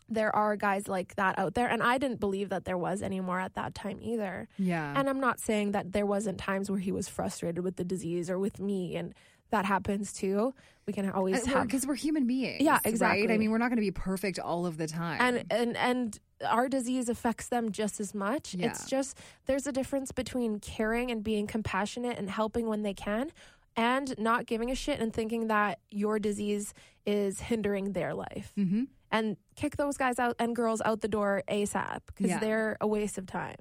there 0.09 0.35
are 0.35 0.55
guys 0.55 0.87
like 0.87 1.15
that 1.15 1.37
out 1.39 1.53
there, 1.55 1.67
and 1.67 1.81
I 1.83 1.97
didn't 1.97 2.19
believe 2.19 2.49
that 2.49 2.65
there 2.65 2.77
was 2.77 3.01
anymore 3.01 3.39
at 3.39 3.53
that 3.55 3.73
time 3.75 3.99
either. 4.01 4.47
yeah. 4.57 4.93
And 4.95 5.09
I'm 5.09 5.19
not 5.19 5.39
saying 5.39 5.71
that 5.71 5.91
there 5.93 6.05
wasn't 6.05 6.37
times 6.37 6.69
where 6.69 6.79
he 6.79 6.91
was 6.91 7.07
frustrated 7.07 7.63
with 7.63 7.75
the 7.77 7.83
disease 7.83 8.29
or 8.29 8.37
with 8.39 8.59
me, 8.59 8.95
and 8.95 9.13
that 9.51 9.65
happens 9.65 10.11
too. 10.13 10.53
We 10.87 10.93
can 10.93 11.07
uh, 11.09 11.13
always 11.13 11.45
have 11.45 11.67
because 11.67 11.85
we're 11.87 11.95
human 11.95 12.25
beings. 12.27 12.61
Yeah, 12.61 12.73
Right? 12.73 12.81
exactly. 12.85 13.31
I 13.31 13.37
mean, 13.37 13.51
we're 13.51 13.57
not 13.59 13.69
going 13.69 13.77
to 13.77 13.81
be 13.81 13.91
perfect 13.91 14.39
all 14.39 14.65
of 14.65 14.77
the 14.77 14.87
time. 14.87 15.19
and 15.21 15.45
and 15.51 15.77
and 15.77 16.19
our 16.45 16.67
disease 16.67 17.07
affects 17.07 17.47
them 17.47 17.71
just 17.71 17.99
as 18.01 18.13
much. 18.13 18.53
Yeah. 18.53 18.67
It's 18.67 18.89
just 18.89 19.17
there's 19.45 19.65
a 19.67 19.71
difference 19.71 20.11
between 20.11 20.59
caring 20.59 21.09
and 21.11 21.23
being 21.23 21.47
compassionate 21.47 22.17
and 22.17 22.29
helping 22.29 22.67
when 22.67 22.81
they 22.83 22.93
can 22.93 23.31
and 23.75 24.13
not 24.17 24.45
giving 24.45 24.69
a 24.71 24.75
shit 24.75 24.99
and 24.99 25.13
thinking 25.13 25.47
that 25.47 25.79
your 25.91 26.19
disease 26.19 26.73
is 27.05 27.39
hindering 27.39 27.93
their 27.93 28.13
life. 28.13 28.51
Mhm. 28.57 28.87
And 29.11 29.37
kick 29.55 29.77
those 29.77 29.97
guys 29.97 30.19
out 30.19 30.35
and 30.39 30.55
girls 30.55 30.81
out 30.83 31.01
the 31.01 31.07
door 31.07 31.43
ASAP 31.47 31.99
because 32.07 32.31
Yeah. 32.31 32.39
they're 32.39 32.77
a 32.81 32.87
waste 32.87 33.17
of 33.17 33.25
time 33.27 33.57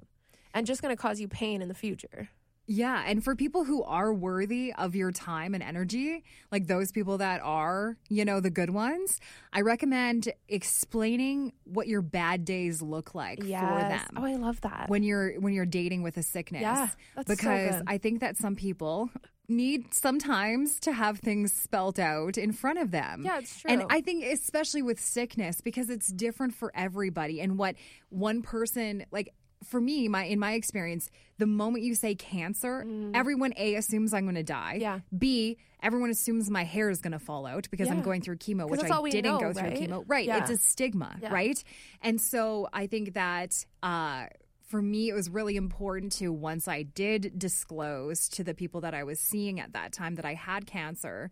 and 0.53 0.65
just 0.65 0.81
going 0.81 0.95
to 0.95 0.99
cause 1.01 1.19
you 1.19 1.27
pain 1.27 1.61
in 1.61 1.67
the 1.67 1.73
future. 1.75 2.29
Yeah, 2.65 3.03
and 3.05 3.23
for 3.23 3.35
people 3.35 3.65
who 3.65 3.83
are 3.83 4.13
worthy 4.13 4.73
of 4.73 4.95
your 4.95 5.11
time 5.11 5.53
and 5.53 5.61
energy, 5.61 6.23
like 6.51 6.67
those 6.67 6.91
people 6.91 7.17
that 7.17 7.41
are, 7.41 7.97
you 8.09 8.23
know, 8.23 8.39
the 8.39 8.49
good 8.49 8.69
ones, 8.69 9.19
I 9.51 9.61
recommend 9.61 10.31
explaining 10.47 11.53
what 11.65 11.87
your 11.87 12.01
bad 12.01 12.45
days 12.45 12.81
look 12.81 13.13
like 13.13 13.39
for 13.39 13.47
them. 13.47 14.07
Oh, 14.15 14.23
I 14.23 14.35
love 14.35 14.61
that. 14.61 14.85
when 14.87 15.03
you're 15.03 15.33
when 15.41 15.53
you're 15.53 15.65
dating 15.65 16.03
with 16.03 16.15
a 16.17 16.23
sickness. 16.23 16.61
Yeah, 16.61 16.87
that's 17.15 17.27
so 17.27 17.35
because 17.35 17.75
good. 17.75 17.83
I 17.87 17.97
think 17.97 18.21
that 18.21 18.37
some 18.37 18.55
people 18.55 19.09
need 19.49 19.93
sometimes 19.93 20.79
to 20.79 20.93
have 20.93 21.19
things 21.19 21.51
spelt 21.51 21.99
out 21.99 22.37
in 22.37 22.53
front 22.53 22.79
of 22.79 22.91
them. 22.91 23.23
Yeah, 23.25 23.39
it's 23.39 23.59
true. 23.59 23.71
And. 23.71 23.83
I 23.89 23.99
think 23.99 24.23
especially 24.23 24.81
with 24.81 24.99
sickness 25.01 25.59
because 25.59 25.89
it's 25.89 26.07
different 26.07 26.55
for 26.55 26.71
everybody 26.73 27.41
and 27.41 27.57
what 27.57 27.75
one 28.09 28.41
person 28.41 29.05
like 29.11 29.33
for 29.65 29.79
me, 29.81 30.07
my 30.07 30.25
in 30.25 30.39
my 30.39 30.53
experience, 30.53 31.09
the 31.37 31.45
moment 31.47 31.83
you 31.83 31.95
say 31.95 32.15
cancer, 32.15 32.85
everyone 33.13 33.53
A 33.57 33.75
assumes 33.75 34.13
I'm 34.13 34.23
going 34.23 34.35
to 34.35 34.43
die. 34.43 34.75
Mm. 34.77 34.81
Yeah. 34.81 34.99
B, 35.17 35.57
everyone 35.81 36.09
assumes 36.09 36.49
my 36.49 36.63
hair 36.63 36.89
is 36.89 37.01
going 37.01 37.11
to 37.13 37.19
fall 37.19 37.45
out 37.45 37.67
because 37.71 37.89
I'm 37.89 38.01
going 38.01 38.21
through 38.21 38.37
chemo, 38.37 38.69
which 38.69 38.83
I 38.83 39.01
didn't 39.09 39.31
know, 39.31 39.39
go 39.39 39.53
through 39.53 39.71
chemo. 39.71 40.03
Right. 40.07 40.25
Yeah. 40.25 40.39
It's 40.39 40.51
a 40.51 40.57
stigma, 40.57 41.17
Yeah. 41.21 41.33
right? 41.33 41.61
And 42.01 42.19
so 42.21 42.67
I 42.71 42.87
think 42.87 43.13
that 43.15 43.53
uh, 43.81 44.25
for 44.69 44.81
me, 44.81 45.09
it 45.09 45.13
was 45.13 45.29
really 45.29 45.55
important 45.55 46.13
to 46.13 46.31
once 46.31 46.67
I 46.67 46.83
did 46.83 47.37
disclose 47.37 48.27
to 48.29 48.43
the 48.43 48.53
people 48.53 48.81
that 48.81 48.93
I 48.93 49.03
was 49.03 49.19
seeing 49.19 49.59
at 49.59 49.73
that 49.73 49.91
time 49.93 50.15
that 50.15 50.25
I 50.25 50.33
had 50.33 50.65
cancer. 50.65 51.31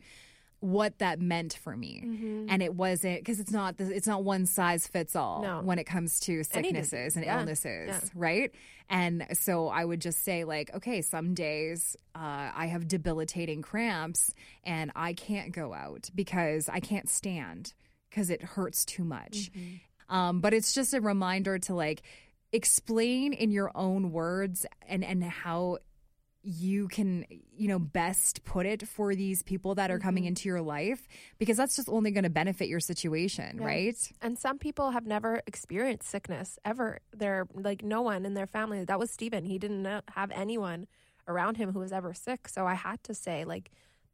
What 0.61 0.99
that 0.99 1.19
meant 1.19 1.53
for 1.63 1.75
me, 1.75 2.03
Mm-hmm. 2.05 2.45
and 2.49 2.61
it 2.63 2.73
wasn't 2.73 3.19
because 3.19 3.39
it's 3.39 3.51
not 3.51 3.77
the, 3.77 3.93
it's 3.93 4.07
not 4.07 4.23
one 4.23 4.45
size 4.45 4.87
fits 4.87 5.15
all 5.15 5.41
No. 5.41 5.61
when 5.61 5.77
it 5.79 5.85
comes 5.85 6.19
to 6.21 6.43
sicknesses 6.43 7.15
and 7.15 7.25
yeah, 7.25 7.39
illnesses, 7.39 7.89
yeah. 7.89 7.99
right? 8.15 8.51
And 8.89 9.25
so 9.33 9.67
I 9.69 9.83
would 9.83 10.01
just 10.01 10.23
say 10.23 10.43
like, 10.43 10.69
okay, 10.75 11.01
some 11.01 11.33
days 11.33 11.95
uh, 12.13 12.51
I 12.53 12.67
have 12.67 12.87
debilitating 12.87 13.61
cramps 13.61 14.33
and 14.63 14.91
I 14.95 15.13
can't 15.13 15.51
go 15.51 15.73
out 15.73 16.09
because 16.13 16.69
I 16.69 16.79
can't 16.79 17.09
stand 17.09 17.73
because 18.09 18.29
it 18.29 18.41
hurts 18.43 18.85
too 18.85 19.03
much. 19.03 19.51
Mm-hmm. 19.53 20.15
Um, 20.15 20.41
but 20.41 20.53
it's 20.53 20.73
just 20.73 20.93
a 20.93 21.01
reminder 21.01 21.57
to 21.59 21.73
like 21.73 22.03
explain 22.51 23.33
in 23.33 23.49
your 23.51 23.71
own 23.75 24.11
words 24.11 24.65
and 24.87 25.03
and 25.03 25.23
how 25.23 25.77
you 26.43 26.87
can 26.87 27.25
you 27.55 27.67
know 27.67 27.77
best 27.77 28.43
put 28.43 28.65
it 28.65 28.87
for 28.87 29.13
these 29.13 29.43
people 29.43 29.75
that 29.75 29.91
are 29.91 29.99
coming 29.99 30.23
mm-hmm. 30.23 30.29
into 30.29 30.49
your 30.49 30.61
life 30.61 31.07
because 31.37 31.57
that's 31.57 31.75
just 31.75 31.87
only 31.87 32.09
going 32.11 32.23
to 32.23 32.29
benefit 32.29 32.67
your 32.67 32.79
situation 32.79 33.57
Yeah. 33.59 33.65
right 33.65 34.11
And 34.21 34.37
some 34.37 34.57
people 34.57 34.91
have 34.91 35.05
never 35.05 35.41
experienced 35.45 36.09
sickness 36.09 36.57
ever. 36.65 36.99
They're 37.15 37.47
like 37.53 37.83
no 37.83 38.01
one 38.01 38.25
in 38.25 38.33
their 38.33 38.47
family. 38.47 38.83
That 38.85 38.99
was 38.99 39.11
Stephen. 39.11 39.45
He 39.45 39.59
didn't 39.59 39.85
have 40.15 40.31
anyone 40.31 40.87
around 41.27 41.57
him 41.57 41.73
who 41.73 41.79
was 41.79 41.91
ever 41.91 42.13
sick. 42.13 42.47
So 42.47 42.65
I 42.65 42.73
had 42.73 43.03
to 43.03 43.13
say 43.13 43.45
like, 43.45 43.71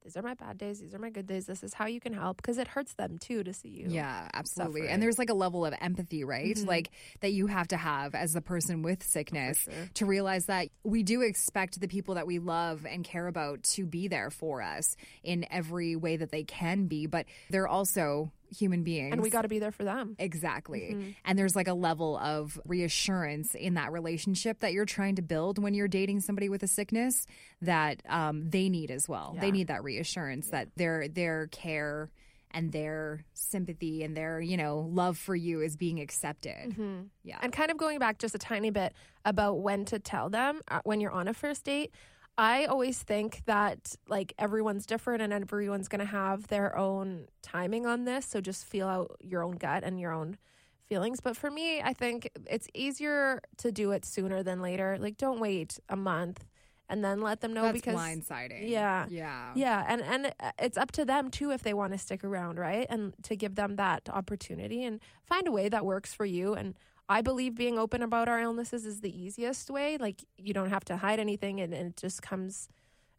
these 0.08 0.16
are 0.16 0.22
my 0.22 0.36
bad 0.36 0.58
days. 0.58 0.80
These 0.80 0.96
are 0.96 1.00
my 1.00 1.10
good 1.10 1.28
days. 1.28 1.48
This 1.48 1.64
is 1.64 1.74
how 1.74 1.86
you 1.86 2.00
can 2.00 2.14
help 2.14 2.38
because 2.38 2.58
it 2.58 2.70
hurts 2.70 2.94
them 2.94 3.18
too 3.18 3.44
to 3.44 3.54
see 3.54 3.68
you. 3.68 3.88
Yeah, 3.90 4.30
absolutely. 4.34 4.80
suffering. 4.80 4.94
And 4.94 5.04
there's 5.04 5.20
like 5.20 5.30
a 5.30 5.34
level 5.34 5.66
of 5.66 5.74
empathy, 5.82 6.24
right? 6.24 6.56
Mm-hmm. 6.56 6.66
Like 6.66 6.92
that 7.20 7.34
you 7.34 7.48
have 7.48 7.68
to 7.68 7.78
have 7.78 8.16
as 8.16 8.32
the 8.32 8.40
person 8.40 8.84
with 8.84 9.04
sickness 9.04 9.64
sure. 9.64 9.74
to 9.96 10.06
realize 10.06 10.46
that 10.46 10.70
we 10.86 11.04
do 11.04 11.24
expect 11.24 11.82
the 11.82 11.90
people 11.90 12.16
that 12.16 12.26
we 12.26 12.40
love 12.40 12.86
and 12.90 13.04
care 13.04 13.28
about 13.28 13.64
to 13.64 13.86
be 13.86 14.08
there 14.08 14.30
for 14.30 14.62
us 14.62 14.96
in 15.26 15.46
every 15.52 15.98
way 15.98 16.16
that 16.16 16.32
they 16.32 16.46
can 16.46 16.86
be, 16.86 17.06
but 17.06 17.26
they're 17.50 17.68
also 17.68 18.32
human 18.50 18.84
beings. 18.84 19.12
And 19.12 19.22
we 19.22 19.30
got 19.30 19.44
to 19.44 19.48
be 19.48 19.60
there 19.60 19.72
for 19.72 19.84
them. 19.84 20.16
Exactly. 20.20 20.92
Mm-hmm. 20.94 21.10
And 21.26 21.38
there's 21.38 21.56
like 21.56 21.68
a 21.68 21.74
level 21.74 22.18
of 22.18 22.60
reassurance 22.66 23.56
in 23.56 23.76
that 23.76 23.92
relationship 23.92 24.60
that 24.60 24.74
you're 24.74 24.86
trying 24.86 25.16
to 25.16 25.22
build 25.22 25.60
when 25.60 25.74
you're 25.74 25.88
dating 25.88 26.22
somebody 26.22 26.50
with 26.50 26.64
a 26.64 26.68
sickness 26.68 27.26
that 27.62 28.02
um, 28.08 28.50
they 28.50 28.70
need 28.70 28.92
as 28.92 29.08
well. 29.08 29.36
They 29.40 29.52
need 29.52 29.68
that 29.68 29.84
reassurance 29.84 30.50
that 30.50 30.70
their 30.76 31.08
their 31.08 31.48
care 31.48 32.10
and 32.52 32.72
their 32.72 33.26
sympathy 33.34 34.04
and 34.04 34.16
their, 34.16 34.40
you 34.40 34.58
know, 34.58 34.88
love 34.90 35.18
for 35.18 35.36
you 35.36 35.62
is 35.62 35.76
being 35.76 36.00
accepted. 36.00 36.76
Yeah. 37.24 37.38
And 37.42 37.52
kind 37.52 37.70
of 37.72 37.78
going 37.78 38.00
back 38.00 38.20
just 38.20 38.36
a 38.36 38.40
tiny 38.40 38.70
bit 38.70 38.94
about 39.26 39.60
when 39.60 39.86
to 39.86 40.00
tell 40.00 40.30
them 40.30 40.62
uh, 40.70 40.80
when 40.84 41.02
you're 41.02 41.12
on 41.12 41.28
a 41.28 41.34
first 41.34 41.66
date. 41.66 41.92
I 42.38 42.66
always 42.66 43.02
think 43.02 43.42
that 43.46 43.96
like 44.08 44.34
everyone's 44.38 44.86
different 44.86 45.22
and 45.22 45.34
everyone's 45.34 45.88
going 45.88 46.00
to 46.00 46.06
have 46.06 46.48
their 46.48 46.78
own 46.78 47.28
timing 47.42 47.86
on 47.86 48.06
this. 48.06 48.26
So 48.26 48.42
just 48.42 48.66
feel 48.66 48.88
out 48.88 49.18
your 49.22 49.44
own 49.44 49.56
gut 49.56 49.84
and 49.84 50.00
your 50.00 50.12
own 50.12 50.38
feelings. 50.86 51.20
But 51.20 51.36
for 51.36 51.50
me, 51.50 51.82
I 51.82 51.94
think 51.94 52.30
it's 52.46 52.68
easier 52.74 53.42
to 53.58 53.72
do 53.72 53.92
it 53.92 54.06
sooner 54.06 54.44
than 54.44 54.62
later. 54.62 54.98
Like 55.00 55.18
don't 55.18 55.40
wait 55.40 55.80
a 55.90 55.96
month 55.96 56.46
and 56.90 57.04
then 57.04 57.22
let 57.22 57.42
them 57.42 57.54
know 57.54 57.64
That's 57.64 57.74
because 57.74 57.96
blindsiding. 57.96 58.70
Yeah. 58.70 59.08
Yeah. 59.10 59.52
yeah, 59.56 59.86
and 59.88 60.02
and 60.02 60.34
uh, 60.40 60.52
it's 60.60 60.78
up 60.78 60.92
to 60.94 61.06
them 61.06 61.30
too 61.30 61.52
if 61.52 61.62
they 61.64 61.74
want 61.74 61.94
to 61.94 62.00
stick 62.00 62.24
around, 62.24 62.60
right? 62.60 62.88
And 62.90 63.14
to 63.24 63.36
give 63.36 63.56
them 63.56 63.76
that 63.76 64.10
opportunity 64.10 64.84
and 64.84 65.02
find 65.24 65.48
a 65.48 65.52
way 65.52 65.70
that 65.70 65.86
works 65.86 66.14
for 66.14 66.26
you. 66.26 66.54
And 66.54 66.76
I 67.10 67.22
believe 67.22 67.56
being 67.56 67.80
open 67.80 68.02
about 68.04 68.28
our 68.28 68.40
illnesses 68.40 68.86
is 68.86 69.02
the 69.02 69.18
easiest 69.18 69.70
way. 69.70 69.98
Like 69.98 70.24
you 70.38 70.54
don't 70.54 70.70
have 70.70 70.84
to 70.86 70.98
hide 70.98 71.20
anything, 71.20 71.62
and, 71.62 71.74
and 71.74 71.90
it 71.92 71.98
just 71.98 72.22
comes 72.22 72.68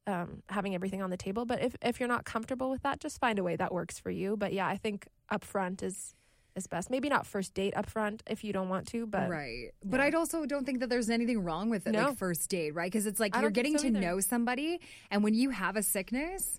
um, 0.07 0.43
having 0.49 0.75
everything 0.75 1.03
on 1.03 1.11
the 1.11 1.17
table. 1.17 1.45
But 1.45 1.63
if 1.63 1.75
if 1.83 1.99
you're 1.99 2.09
not 2.09 2.25
comfortable 2.25 2.71
with 2.71 2.83
that, 2.83 3.01
just 3.01 3.19
find 3.21 3.39
a 3.39 3.43
way 3.43 3.57
that 3.57 3.73
works 3.73 3.99
for 3.99 4.11
you. 4.11 4.37
But 4.37 4.53
yeah, 4.53 4.67
I 4.67 4.77
think 4.77 5.09
upfront 5.33 5.83
is 5.83 6.15
is 6.57 6.67
best. 6.67 6.91
Maybe 6.91 7.09
not 7.09 7.27
first 7.27 7.55
date 7.55 7.73
upfront 7.75 8.21
if 8.27 8.45
you 8.45 8.53
don't 8.53 8.69
want 8.69 8.87
to, 8.89 9.07
but 9.07 9.31
right. 9.31 9.71
But 9.83 10.01
I 10.01 10.11
also 10.11 10.45
don't 10.45 10.67
think 10.67 10.81
that 10.81 10.91
there's 10.91 11.09
anything 11.09 11.43
wrong 11.43 11.71
with 11.71 11.87
it, 11.87 11.93
No. 11.93 12.09
like 12.09 12.19
first 12.19 12.51
date, 12.51 12.75
right? 12.75 12.91
Because 12.91 13.07
it's 13.07 13.21
like 13.21 13.35
I 13.35 13.41
you're 13.41 13.51
getting 13.51 13.79
so 13.79 13.85
to 13.85 13.91
know 13.91 14.21
somebody, 14.21 14.81
and 15.11 15.25
when 15.25 15.33
you 15.35 15.51
have 15.51 15.77
a 15.77 15.83
sickness, 15.83 16.59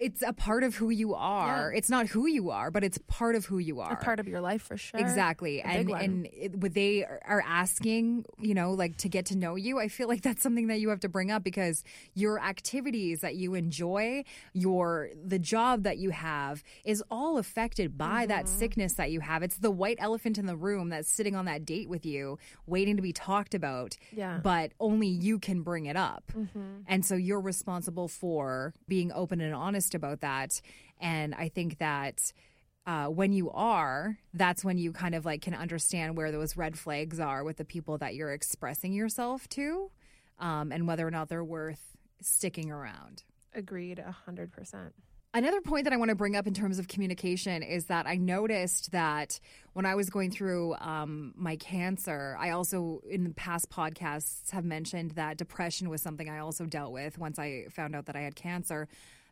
it's 0.00 0.22
a 0.26 0.32
part 0.32 0.64
of 0.64 0.74
who 0.74 0.90
you 0.90 1.14
are. 1.14 1.70
Yeah. 1.70 1.78
It's 1.78 1.90
not 1.90 2.06
who 2.08 2.26
you 2.26 2.50
are, 2.50 2.70
but 2.70 2.82
it's 2.82 2.98
part 3.06 3.34
of 3.36 3.44
who 3.44 3.58
you 3.58 3.80
are. 3.80 3.92
A 3.92 3.96
part 3.96 4.18
of 4.18 4.26
your 4.26 4.40
life 4.40 4.62
for 4.62 4.76
sure. 4.76 4.98
Exactly. 4.98 5.60
A 5.60 5.64
And 5.64 5.90
and 5.90 6.28
it, 6.32 6.56
what 6.56 6.74
they 6.74 7.04
are 7.04 7.44
asking, 7.46 8.24
you 8.38 8.54
know, 8.54 8.72
like 8.72 8.96
to 8.98 9.08
get 9.08 9.26
to 9.26 9.36
know 9.36 9.54
you, 9.56 9.78
I 9.78 9.88
feel 9.88 10.08
like 10.08 10.22
that's 10.22 10.42
something 10.42 10.68
that 10.68 10.80
you 10.80 10.88
have 10.88 11.00
to 11.00 11.08
bring 11.08 11.30
up 11.30 11.44
because 11.44 11.84
your 12.14 12.40
activities 12.40 13.20
that 13.20 13.36
you 13.36 13.54
enjoy, 13.54 14.24
your 14.54 15.10
the 15.22 15.38
job 15.38 15.82
that 15.82 15.98
you 15.98 16.10
have 16.10 16.64
is 16.84 17.02
all 17.10 17.38
affected 17.38 17.96
by 17.98 18.26
that 18.26 18.46
Mm-hmm. 18.46 18.58
sickness 18.58 18.94
that 18.94 19.10
you 19.10 19.20
have. 19.20 19.42
It's 19.42 19.58
the 19.58 19.70
white 19.70 19.98
elephant 20.00 20.38
in 20.38 20.46
the 20.46 20.56
room 20.56 20.88
that's 20.88 21.10
sitting 21.10 21.36
on 21.36 21.44
that 21.44 21.66
date 21.66 21.90
with 21.90 22.06
you, 22.06 22.38
waiting 22.66 22.96
to 22.96 23.02
be 23.02 23.12
talked 23.12 23.54
about. 23.54 23.96
Yeah. 24.12 24.40
But 24.42 24.72
only 24.80 25.08
you 25.08 25.38
can 25.38 25.60
bring 25.62 25.84
it 25.84 25.96
up. 25.96 26.24
Mm-hmm. 26.34 26.80
And 26.86 27.04
so 27.04 27.16
you're 27.16 27.40
responsible 27.40 28.08
for 28.08 28.72
being 28.88 29.12
open 29.12 29.42
and 29.42 29.54
honest 29.54 29.89
about 29.94 30.20
that. 30.20 30.60
And 31.00 31.34
I 31.34 31.48
think 31.48 31.78
that 31.78 32.32
uh, 32.86 33.06
when 33.06 33.32
you 33.32 33.50
are, 33.50 34.18
that's 34.34 34.64
when 34.64 34.78
you 34.78 34.92
kind 34.92 35.14
of 35.14 35.24
like 35.24 35.42
can 35.42 35.54
understand 35.54 36.16
where 36.16 36.32
those 36.32 36.56
red 36.56 36.78
flags 36.78 37.20
are 37.20 37.44
with 37.44 37.56
the 37.56 37.64
people 37.64 37.98
that 37.98 38.14
you're 38.14 38.32
expressing 38.32 38.92
yourself 38.92 39.48
to, 39.50 39.90
um, 40.38 40.72
and 40.72 40.86
whether 40.88 41.06
or 41.06 41.10
not 41.10 41.28
they're 41.28 41.44
worth 41.44 41.96
sticking 42.20 42.70
around. 42.70 43.22
Agreed, 43.54 43.98
a 43.98 44.10
hundred 44.10 44.52
percent. 44.52 44.92
Another 45.32 45.60
point 45.60 45.84
that 45.84 45.92
I 45.92 45.96
want 45.96 46.08
to 46.08 46.16
bring 46.16 46.34
up 46.34 46.48
in 46.48 46.54
terms 46.54 46.80
of 46.80 46.88
communication 46.88 47.62
is 47.62 47.84
that 47.84 48.04
I 48.06 48.16
noticed 48.16 48.90
that 48.90 49.38
when 49.74 49.86
I 49.86 49.94
was 49.94 50.10
going 50.10 50.32
through 50.32 50.74
um, 50.74 51.34
my 51.36 51.54
cancer, 51.54 52.36
I 52.36 52.50
also, 52.50 53.00
in 53.08 53.22
the 53.22 53.30
past 53.30 53.70
podcasts, 53.70 54.50
have 54.50 54.64
mentioned 54.64 55.12
that 55.12 55.36
depression 55.36 55.88
was 55.88 56.02
something 56.02 56.28
I 56.28 56.38
also 56.38 56.66
dealt 56.66 56.90
with 56.90 57.16
once 57.16 57.38
I 57.38 57.66
found 57.70 57.94
out 57.94 58.06
that 58.06 58.16
I 58.16 58.22
had 58.22 58.34
cancer. 58.34 58.88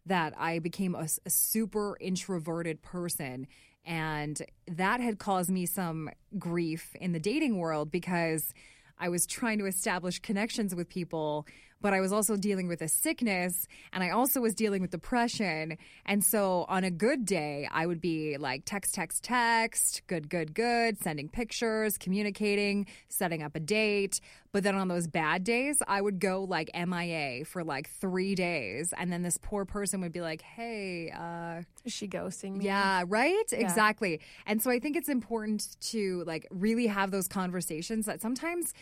That 0.06 0.34
I 0.38 0.58
became 0.58 0.94
a, 0.94 1.08
a 1.24 1.30
super 1.30 1.96
introverted 2.00 2.82
person. 2.82 3.46
And 3.84 4.40
that 4.66 5.00
had 5.00 5.18
caused 5.18 5.50
me 5.50 5.64
some 5.66 6.10
grief 6.38 6.94
in 7.00 7.12
the 7.12 7.20
dating 7.20 7.56
world 7.56 7.90
because 7.90 8.52
I 8.98 9.08
was 9.08 9.26
trying 9.26 9.58
to 9.58 9.66
establish 9.66 10.18
connections 10.18 10.74
with 10.74 10.88
people, 10.88 11.46
but 11.80 11.92
I 11.92 12.00
was 12.00 12.12
also 12.12 12.36
dealing 12.36 12.68
with 12.68 12.82
a 12.82 12.88
sickness 12.88 13.66
and 13.92 14.02
I 14.02 14.10
also 14.10 14.40
was 14.40 14.54
dealing 14.54 14.82
with 14.82 14.90
depression. 14.90 15.78
And 16.06 16.24
so 16.24 16.66
on 16.68 16.84
a 16.84 16.90
good 16.90 17.24
day, 17.24 17.68
I 17.70 17.86
would 17.86 18.00
be 18.00 18.36
like 18.36 18.62
text, 18.64 18.94
text, 18.94 19.22
text, 19.22 20.02
good, 20.06 20.28
good, 20.28 20.54
good, 20.54 20.98
sending 21.02 21.28
pictures, 21.28 21.96
communicating, 21.98 22.86
setting 23.08 23.42
up 23.42 23.54
a 23.54 23.60
date. 23.60 24.20
But 24.50 24.62
then 24.64 24.74
on 24.74 24.88
those 24.88 25.06
bad 25.06 25.44
days, 25.44 25.82
I 25.86 26.00
would 26.00 26.18
go 26.20 26.42
like 26.44 26.70
MIA 26.74 27.44
for 27.44 27.62
like 27.62 27.88
three 27.90 28.34
days. 28.34 28.94
And 28.96 29.12
then 29.12 29.22
this 29.22 29.38
poor 29.40 29.64
person 29.64 30.00
would 30.00 30.12
be 30.12 30.20
like, 30.22 30.40
hey, 30.42 31.10
uh, 31.10 31.62
Is 31.84 31.92
she 31.92 32.08
ghosting 32.08 32.56
me? 32.56 32.64
yeah, 32.64 33.04
right? 33.06 33.44
Exactly. 33.52 34.20
And 34.46 34.62
so 34.62 34.70
I 34.70 34.78
think 34.78 34.96
it's 34.96 35.08
important 35.08 35.76
to 35.90 36.24
like 36.26 36.46
really 36.50 36.86
have 36.86 37.10
those 37.10 37.28
conversations 37.28 38.06
that 38.06 38.20
sometimes 38.22 38.72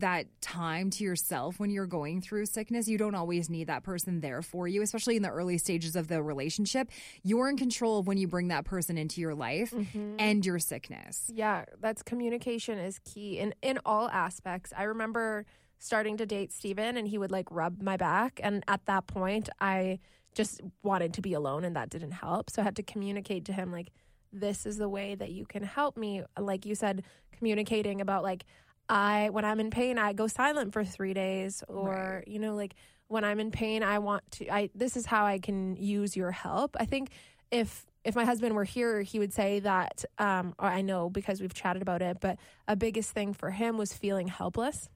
that 0.00 0.26
time 0.40 0.90
to 0.90 1.04
yourself 1.04 1.60
when 1.60 1.70
you're 1.70 1.86
going 1.86 2.20
through 2.20 2.46
sickness, 2.46 2.88
you 2.88 2.98
don't 2.98 3.14
always 3.14 3.48
need 3.48 3.68
that 3.68 3.82
person 3.82 4.20
there 4.20 4.42
for 4.42 4.66
you, 4.66 4.82
especially 4.82 5.16
in 5.16 5.22
the 5.22 5.30
early 5.30 5.56
stages 5.58 5.94
of 5.94 6.08
the 6.08 6.22
relationship. 6.22 6.90
You're 7.22 7.48
in 7.48 7.56
control 7.56 8.00
of 8.00 8.06
when 8.06 8.18
you 8.18 8.26
bring 8.26 8.48
that 8.48 8.64
person 8.64 8.98
into 8.98 9.20
your 9.20 9.34
life 9.34 9.70
mm-hmm. 9.70 10.16
and 10.18 10.44
your 10.44 10.58
sickness. 10.58 11.30
Yeah, 11.32 11.64
that's 11.80 12.02
communication 12.02 12.78
is 12.78 12.98
key 13.00 13.38
in 13.38 13.54
in 13.62 13.78
all 13.84 14.08
aspects. 14.08 14.72
I 14.76 14.84
remember 14.84 15.46
starting 15.78 16.16
to 16.16 16.26
date 16.26 16.52
Steven 16.52 16.96
and 16.96 17.06
he 17.06 17.18
would 17.18 17.30
like 17.30 17.50
rub 17.50 17.82
my 17.82 17.96
back 17.96 18.40
and 18.42 18.64
at 18.68 18.86
that 18.86 19.06
point 19.06 19.48
I 19.60 19.98
just 20.34 20.60
wanted 20.82 21.14
to 21.14 21.22
be 21.22 21.34
alone 21.34 21.64
and 21.64 21.76
that 21.76 21.90
didn't 21.90 22.12
help. 22.12 22.50
So 22.50 22.62
I 22.62 22.64
had 22.64 22.76
to 22.76 22.82
communicate 22.82 23.44
to 23.46 23.52
him 23.52 23.70
like 23.70 23.92
this 24.32 24.66
is 24.66 24.78
the 24.78 24.88
way 24.88 25.14
that 25.14 25.30
you 25.30 25.46
can 25.46 25.62
help 25.62 25.96
me. 25.96 26.22
Like 26.38 26.66
you 26.66 26.74
said 26.74 27.04
communicating 27.32 28.00
about 28.00 28.22
like 28.22 28.44
I 28.88 29.30
when 29.30 29.44
I'm 29.44 29.60
in 29.60 29.70
pain 29.70 29.98
I 29.98 30.12
go 30.12 30.26
silent 30.26 30.72
for 30.72 30.84
3 30.84 31.14
days 31.14 31.62
or 31.68 32.22
you 32.26 32.38
know 32.38 32.54
like 32.54 32.74
when 33.08 33.24
I'm 33.24 33.40
in 33.40 33.50
pain 33.50 33.82
I 33.82 33.98
want 33.98 34.22
to 34.32 34.52
I 34.52 34.70
this 34.74 34.96
is 34.96 35.06
how 35.06 35.24
I 35.26 35.38
can 35.38 35.76
use 35.76 36.16
your 36.16 36.30
help. 36.30 36.76
I 36.78 36.84
think 36.84 37.10
if 37.50 37.86
if 38.04 38.14
my 38.14 38.26
husband 38.26 38.54
were 38.54 38.64
here, 38.64 39.00
he 39.00 39.18
would 39.18 39.32
say 39.32 39.60
that, 39.60 40.04
um, 40.18 40.54
or 40.58 40.68
I 40.68 40.82
know 40.82 41.08
because 41.08 41.40
we've 41.40 41.54
chatted 41.54 41.80
about 41.80 42.02
it, 42.02 42.18
but 42.20 42.38
a 42.68 42.76
biggest 42.76 43.12
thing 43.12 43.32
for 43.32 43.50
him 43.50 43.78
was 43.78 43.94
feeling 43.94 44.28
helpless. 44.28 44.90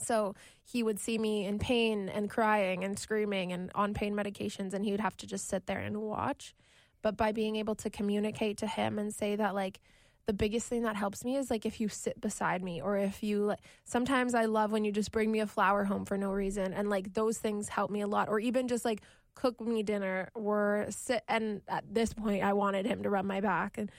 So 0.00 0.34
he 0.64 0.82
would 0.82 0.98
see 0.98 1.16
me 1.16 1.44
in 1.46 1.60
pain 1.60 2.08
and 2.08 2.28
crying 2.28 2.82
and 2.82 2.98
screaming 2.98 3.52
and 3.52 3.70
on 3.76 3.94
pain 3.94 4.14
medications, 4.14 4.74
and 4.74 4.84
he 4.84 4.90
would 4.90 5.00
have 5.00 5.16
to 5.18 5.28
just 5.28 5.48
sit 5.48 5.66
there 5.66 5.78
and 5.78 5.98
watch. 6.02 6.54
But 7.02 7.16
by 7.16 7.30
being 7.30 7.54
able 7.54 7.76
to 7.76 7.90
communicate 7.90 8.58
to 8.58 8.66
him 8.66 8.98
and 8.98 9.14
say 9.14 9.36
that, 9.36 9.54
like, 9.54 9.78
the 10.26 10.32
biggest 10.32 10.66
thing 10.68 10.82
that 10.82 10.96
helps 10.96 11.24
me 11.24 11.36
is 11.36 11.50
like 11.50 11.66
if 11.66 11.80
you 11.80 11.88
sit 11.88 12.20
beside 12.20 12.62
me 12.62 12.80
or 12.80 12.96
if 12.96 13.22
you 13.22 13.44
like 13.44 13.60
sometimes 13.84 14.34
I 14.34 14.46
love 14.46 14.72
when 14.72 14.84
you 14.84 14.92
just 14.92 15.12
bring 15.12 15.30
me 15.30 15.40
a 15.40 15.46
flower 15.46 15.84
home 15.84 16.04
for 16.04 16.16
no 16.16 16.32
reason 16.32 16.72
and 16.72 16.88
like 16.88 17.14
those 17.14 17.38
things 17.38 17.68
help 17.68 17.90
me 17.90 18.00
a 18.00 18.06
lot 18.06 18.28
or 18.28 18.40
even 18.40 18.68
just 18.68 18.84
like 18.84 19.02
cook 19.34 19.60
me 19.60 19.82
dinner 19.82 20.30
or 20.34 20.86
sit 20.90 21.22
and 21.28 21.60
at 21.68 21.84
this 21.92 22.14
point 22.14 22.42
I 22.42 22.52
wanted 22.52 22.86
him 22.86 23.02
to 23.02 23.10
rub 23.10 23.24
my 23.24 23.40
back 23.40 23.76
and 23.78 23.90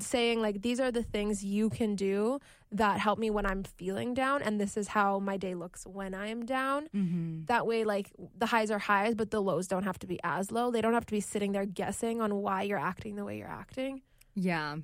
saying 0.00 0.40
like 0.40 0.62
these 0.62 0.80
are 0.80 0.90
the 0.90 1.02
things 1.02 1.44
you 1.44 1.68
can 1.68 1.94
do 1.94 2.38
that 2.72 2.98
help 2.98 3.18
me 3.18 3.30
when 3.30 3.44
I'm 3.44 3.64
feeling 3.64 4.14
down 4.14 4.42
and 4.42 4.58
this 4.60 4.76
is 4.76 4.88
how 4.88 5.18
my 5.18 5.36
day 5.36 5.54
looks 5.54 5.86
when 5.86 6.14
I 6.14 6.28
am 6.28 6.46
down. 6.46 6.88
Mm-hmm. 6.94 7.44
That 7.46 7.66
way 7.66 7.84
like 7.84 8.10
the 8.38 8.46
highs 8.46 8.70
are 8.70 8.78
highs 8.78 9.14
but 9.14 9.30
the 9.30 9.40
lows 9.40 9.68
don't 9.68 9.84
have 9.84 9.98
to 10.00 10.06
be 10.06 10.18
as 10.24 10.50
low. 10.50 10.70
They 10.70 10.80
don't 10.80 10.94
have 10.94 11.06
to 11.06 11.12
be 11.12 11.20
sitting 11.20 11.52
there 11.52 11.66
guessing 11.66 12.20
on 12.20 12.36
why 12.36 12.62
you're 12.62 12.78
acting 12.78 13.16
the 13.16 13.24
way 13.24 13.36
you're 13.36 13.46
acting. 13.46 14.00
Yeah. 14.34 14.76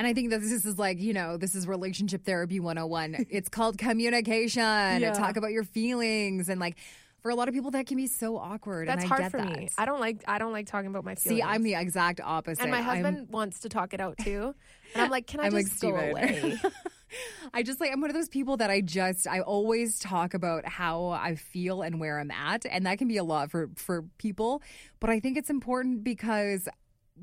And 0.00 0.06
I 0.06 0.14
think 0.14 0.30
that 0.30 0.40
this 0.40 0.64
is 0.64 0.78
like, 0.78 0.98
you 0.98 1.12
know, 1.12 1.36
this 1.36 1.54
is 1.54 1.68
relationship 1.68 2.24
therapy 2.24 2.58
101. 2.58 3.26
it's 3.30 3.50
called 3.50 3.76
communication. 3.76 4.62
Yeah. 4.62 5.12
Talk 5.12 5.36
about 5.36 5.52
your 5.52 5.62
feelings 5.62 6.48
and 6.48 6.58
like 6.58 6.78
for 7.20 7.30
a 7.30 7.34
lot 7.34 7.48
of 7.48 7.54
people 7.54 7.70
that 7.72 7.86
can 7.86 7.98
be 7.98 8.06
so 8.06 8.38
awkward. 8.38 8.88
That's 8.88 9.04
and 9.04 9.12
I 9.12 9.16
hard 9.18 9.30
for 9.30 9.36
that. 9.36 9.58
me. 9.58 9.68
I 9.76 9.84
don't 9.84 10.00
like 10.00 10.24
I 10.26 10.38
don't 10.38 10.52
like 10.52 10.68
talking 10.68 10.88
about 10.88 11.04
my 11.04 11.16
feelings. 11.16 11.42
See, 11.42 11.46
I'm 11.46 11.62
the 11.62 11.74
exact 11.74 12.22
opposite. 12.24 12.62
and 12.62 12.70
my 12.70 12.78
I'm- 12.78 12.86
husband 12.86 13.28
wants 13.28 13.60
to 13.60 13.68
talk 13.68 13.92
it 13.92 14.00
out 14.00 14.16
too. 14.16 14.54
And 14.94 15.02
I'm 15.02 15.10
like, 15.10 15.26
can 15.26 15.40
I 15.40 15.44
I'm 15.48 15.52
like 15.52 15.66
just 15.66 15.82
go 15.82 15.90
Steven. 15.90 16.10
away? 16.12 16.58
I 17.52 17.62
just 17.62 17.78
like 17.78 17.92
I'm 17.92 18.00
one 18.00 18.08
of 18.08 18.16
those 18.16 18.30
people 18.30 18.56
that 18.56 18.70
I 18.70 18.80
just 18.80 19.26
I 19.26 19.40
always 19.40 19.98
talk 19.98 20.32
about 20.32 20.66
how 20.66 21.08
I 21.08 21.34
feel 21.34 21.82
and 21.82 22.00
where 22.00 22.18
I'm 22.18 22.30
at, 22.30 22.64
and 22.64 22.86
that 22.86 22.96
can 22.96 23.08
be 23.08 23.18
a 23.18 23.24
lot 23.24 23.50
for 23.50 23.68
for 23.76 24.02
people. 24.16 24.62
But 24.98 25.10
I 25.10 25.20
think 25.20 25.36
it's 25.36 25.50
important 25.50 26.04
because 26.04 26.68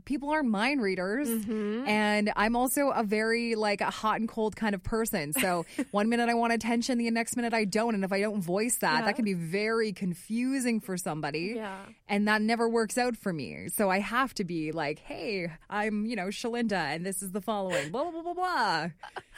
people 0.05 0.29
are 0.29 0.43
mind 0.43 0.81
readers 0.81 1.27
Mm-hmm. 1.27 1.87
and 1.87 2.31
i'm 2.35 2.55
also 2.55 2.89
a 2.89 3.03
very 3.03 3.55
like 3.55 3.81
a 3.81 3.89
hot 3.89 4.19
and 4.19 4.27
cold 4.29 4.55
kind 4.55 4.73
of 4.75 4.83
person 4.83 5.33
so 5.33 5.65
one 5.91 6.09
minute 6.09 6.29
i 6.29 6.33
want 6.33 6.53
attention 6.53 6.97
the 6.97 7.09
next 7.11 7.35
minute 7.35 7.53
i 7.53 7.65
don't 7.65 7.95
and 7.95 8.03
if 8.03 8.11
i 8.11 8.19
don't 8.21 8.41
voice 8.41 8.77
that 8.77 8.99
Yeah. 8.99 9.05
that 9.05 9.15
can 9.15 9.25
be 9.25 9.33
very 9.33 9.91
confusing 9.93 10.79
for 10.79 10.97
somebody 10.97 11.53
Yeah. 11.55 11.77
and 12.07 12.27
that 12.27 12.41
never 12.41 12.67
works 12.69 12.97
out 12.97 13.15
for 13.17 13.31
me 13.33 13.67
so 13.69 13.89
i 13.89 13.99
have 13.99 14.33
to 14.35 14.43
be 14.43 14.71
like 14.71 14.99
hey 14.99 15.51
i'm 15.69 16.05
you 16.05 16.15
know 16.15 16.27
shalinda 16.27 16.73
and 16.95 17.05
this 17.05 17.21
is 17.21 17.31
the 17.31 17.41
following 17.41 17.89
blah 17.91 18.03
blah 18.03 18.11
blah 18.11 18.21
blah 18.21 18.33
blah 18.33 18.87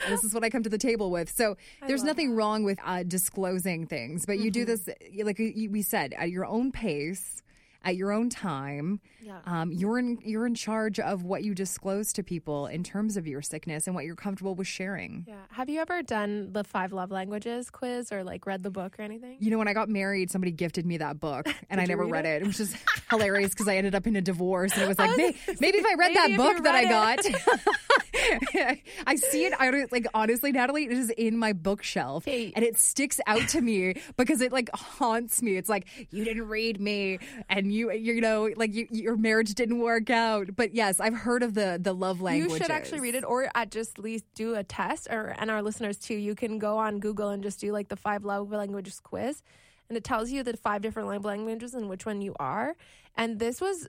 this 0.10 0.24
is 0.24 0.34
what 0.34 0.44
i 0.44 0.50
come 0.50 0.64
to 0.64 0.70
the 0.70 0.78
table 0.78 1.12
with 1.12 1.30
so 1.32 1.56
there's 1.88 2.04
nothing 2.04 2.36
wrong 2.36 2.64
with 2.64 2.80
uh, 2.86 3.04
disclosing 3.04 3.86
things 3.86 4.26
but 4.26 4.40
you 4.40 4.52
do 4.52 4.60
Mm-hmm. 4.66 4.68
this 5.16 5.26
like 5.26 5.38
we 5.38 5.82
said 5.82 6.14
at 6.18 6.30
your 6.30 6.46
own 6.46 6.72
pace 6.72 7.42
at 7.84 7.96
your 7.96 8.12
own 8.12 8.30
time 8.30 9.00
Yeah. 9.22 9.40
um, 9.46 9.72
you're 9.72 9.98
in 10.00 10.18
you're 10.24 10.46
in 10.46 10.56
charge 10.56 11.00
of 11.00 11.24
what 11.24 11.44
you 11.44 11.56
disclose 11.56 12.12
to 12.14 12.24
people 12.24 12.68
in 12.68 12.84
terms 12.84 13.16
of 13.18 13.26
your 13.26 13.42
sickness 13.42 13.88
and 13.88 13.96
what 13.96 14.04
you're 14.06 14.16
comfortable 14.16 14.54
with 14.56 14.68
sharing 14.68 15.26
Yeah. 15.28 15.36
Have 15.52 15.70
you 15.70 15.80
ever 15.80 16.04
done 16.04 16.52
the 16.52 16.64
five 16.64 16.92
love 16.92 17.10
languages 17.12 17.70
quiz 17.70 18.12
or 18.12 18.24
like 18.24 18.46
read 18.46 18.64
the 18.64 18.72
book 18.72 19.00
or 19.00 19.04
anything? 19.04 19.38
you 19.40 19.50
know 19.52 19.58
when 19.58 19.68
i 19.70 19.74
got 19.74 19.88
married 19.90 20.30
somebody 20.30 20.52
gifted 20.52 20.86
me 20.86 20.98
that 20.98 21.20
book 21.20 21.48
and 21.70 21.80
i 21.80 21.86
never 21.86 22.04
read 22.04 22.26
read 22.26 22.26
it? 22.26 22.42
it, 22.42 22.48
which 22.48 22.60
is 22.60 22.76
hilarious 23.10 23.52
because 23.52 23.68
i 23.68 23.76
ended 23.78 23.96
up 23.96 24.06
in 24.08 24.16
a 24.16 24.22
divorce 24.22 24.74
and 24.74 24.82
it 24.84 24.88
was 24.88 25.00
like 25.00 25.10
was 25.10 25.18
"May- 25.18 25.36
maybe 25.62 25.78
if 25.78 25.86
i 25.86 25.94
read 25.96 26.12
maybe 26.14 26.36
that 26.36 26.38
book 26.38 26.64
that 26.64 26.76
i 26.76 26.84
got 26.84 27.20
i 29.08 29.16
see 29.16 29.46
it 29.46 29.54
i 29.60 29.72
don't 29.72 29.92
like 29.92 30.06
honestly 30.14 30.52
natalie 30.52 30.86
it 30.86 30.92
is 30.92 31.10
in 31.12 31.38
my 31.38 31.54
bookshelf 31.54 32.26
Hey. 32.26 32.54
and 32.56 32.64
it 32.66 32.78
sticks 32.78 33.20
out 33.28 33.48
to 33.50 33.62
me 33.62 33.96
because 34.18 34.42
it 34.42 34.52
like 34.52 34.70
haunts 34.74 35.42
me 35.42 35.56
it's 35.58 35.70
like 35.70 35.88
you 36.12 36.24
didn't 36.24 36.48
read 36.48 36.80
me 36.80 37.20
and 37.50 37.74
you 37.74 37.92
you 37.92 38.22
know 38.22 38.50
like 38.56 38.74
you, 38.74 38.88
your 38.92 39.18
marriage 39.18 39.54
didn't 39.54 39.80
work 39.80 40.10
out 40.10 40.56
but 40.56 40.74
yes 40.74 41.00
i've 41.00 41.16
heard 41.16 41.44
of 41.44 41.54
the 41.54 41.80
the 41.82 41.94
love 41.94 42.22
language. 42.22 42.52
You 42.52 42.58
should 42.58 42.72
actually 42.72 43.00
read 43.00 43.16
it, 43.16 43.24
or 43.24 43.50
at 43.56 43.72
just 43.72 44.00
least 44.00 44.26
do 44.36 44.56
a 44.56 44.64
test. 44.64 45.08
Or 45.10 45.36
and 45.38 45.50
our 45.52 45.62
listeners 45.62 45.98
too, 45.98 46.16
you 46.16 46.36
can 46.36 46.60
go 46.60 46.78
on 46.78 47.00
Google 47.00 47.30
and 47.30 47.42
just 47.44 47.60
do 47.60 47.72
like 47.72 47.88
the 47.90 47.96
five 47.96 48.24
love 48.26 48.52
languages 48.52 49.00
quiz, 49.00 49.42
and 49.88 49.98
it 49.98 50.04
tells 50.04 50.30
you 50.32 50.44
the 50.44 50.56
five 50.58 50.82
different 50.82 51.08
love 51.08 51.26
languages 51.26 51.74
and 51.74 51.90
which 51.90 52.06
one 52.06 52.22
you 52.22 52.36
are. 52.40 52.76
And 53.16 53.40
this 53.40 53.62
was 53.62 53.88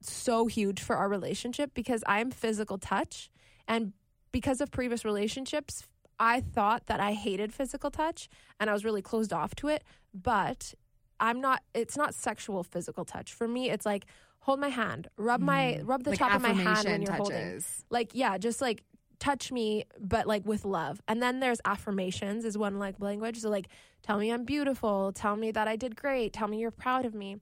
so 0.00 0.46
huge 0.46 0.80
for 0.80 0.96
our 0.96 1.08
relationship 1.08 1.72
because 1.74 2.02
I'm 2.06 2.30
physical 2.30 2.78
touch, 2.78 3.30
and 3.70 3.92
because 4.32 4.60
of 4.60 4.72
previous 4.72 5.04
relationships, 5.04 5.86
I 6.18 6.40
thought 6.40 6.86
that 6.86 6.98
I 7.00 7.12
hated 7.12 7.54
physical 7.54 7.90
touch 7.90 8.28
and 8.58 8.68
I 8.68 8.72
was 8.72 8.84
really 8.84 9.00
closed 9.00 9.32
off 9.32 9.54
to 9.56 9.68
it. 9.68 9.84
But 10.12 10.74
I'm 11.20 11.40
not. 11.40 11.62
It's 11.72 11.96
not 11.96 12.14
sexual 12.14 12.64
physical 12.64 13.04
touch 13.04 13.32
for 13.32 13.46
me. 13.46 13.70
It's 13.70 13.86
like 13.86 14.06
hold 14.40 14.58
my 14.58 14.68
hand, 14.68 15.06
rub 15.16 15.40
my 15.40 15.78
mm. 15.80 15.88
rub 15.88 16.02
the 16.02 16.10
Like 16.10 16.18
top 16.18 16.34
of 16.34 16.42
my 16.42 16.52
hand 16.52 16.84
when 16.88 17.02
you're 17.02 17.12
holding. 17.12 17.62
Like 17.90 18.10
yeah, 18.12 18.38
just 18.38 18.60
like 18.60 18.82
touch 19.20 19.52
me, 19.52 19.84
but 20.00 20.26
like 20.26 20.44
with 20.44 20.64
love. 20.64 21.00
And 21.06 21.22
then 21.22 21.38
there's 21.38 21.60
affirmations 21.64 22.44
is 22.44 22.58
one 22.58 22.78
like 22.80 22.96
language. 22.98 23.38
So 23.38 23.50
like 23.50 23.68
tell 24.02 24.18
me 24.18 24.30
I'm 24.30 24.44
beautiful, 24.44 25.12
tell 25.12 25.36
me 25.36 25.52
that 25.52 25.68
I 25.68 25.76
did 25.76 25.94
great, 25.94 26.32
tell 26.32 26.48
me 26.48 26.58
you're 26.58 26.72
proud 26.72 27.04
of 27.04 27.14
me. 27.14 27.36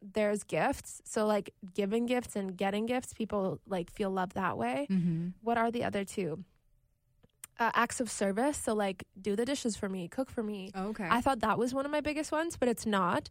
There's 0.00 0.44
gifts. 0.44 1.02
So 1.04 1.26
like 1.26 1.54
giving 1.74 2.06
gifts 2.06 2.36
and 2.36 2.56
getting 2.56 2.86
gifts, 2.86 3.12
people 3.12 3.60
like 3.66 3.90
feel 3.90 4.10
love 4.10 4.34
that 4.34 4.56
way. 4.56 4.86
Mm-hmm. 4.90 5.28
What 5.42 5.58
are 5.58 5.70
the 5.70 5.84
other 5.84 6.04
two? 6.04 6.44
Uh, 7.58 7.70
acts 7.74 8.00
of 8.00 8.08
service. 8.10 8.56
So 8.56 8.74
like 8.74 9.04
do 9.20 9.34
the 9.34 9.44
dishes 9.44 9.76
for 9.76 9.88
me, 9.88 10.06
cook 10.08 10.30
for 10.30 10.42
me. 10.42 10.70
Okay. 10.76 11.08
I 11.10 11.20
thought 11.20 11.40
that 11.40 11.58
was 11.58 11.74
one 11.74 11.84
of 11.84 11.90
my 11.90 12.00
biggest 12.00 12.30
ones, 12.30 12.56
but 12.56 12.68
it's 12.68 12.86
not. 12.86 13.28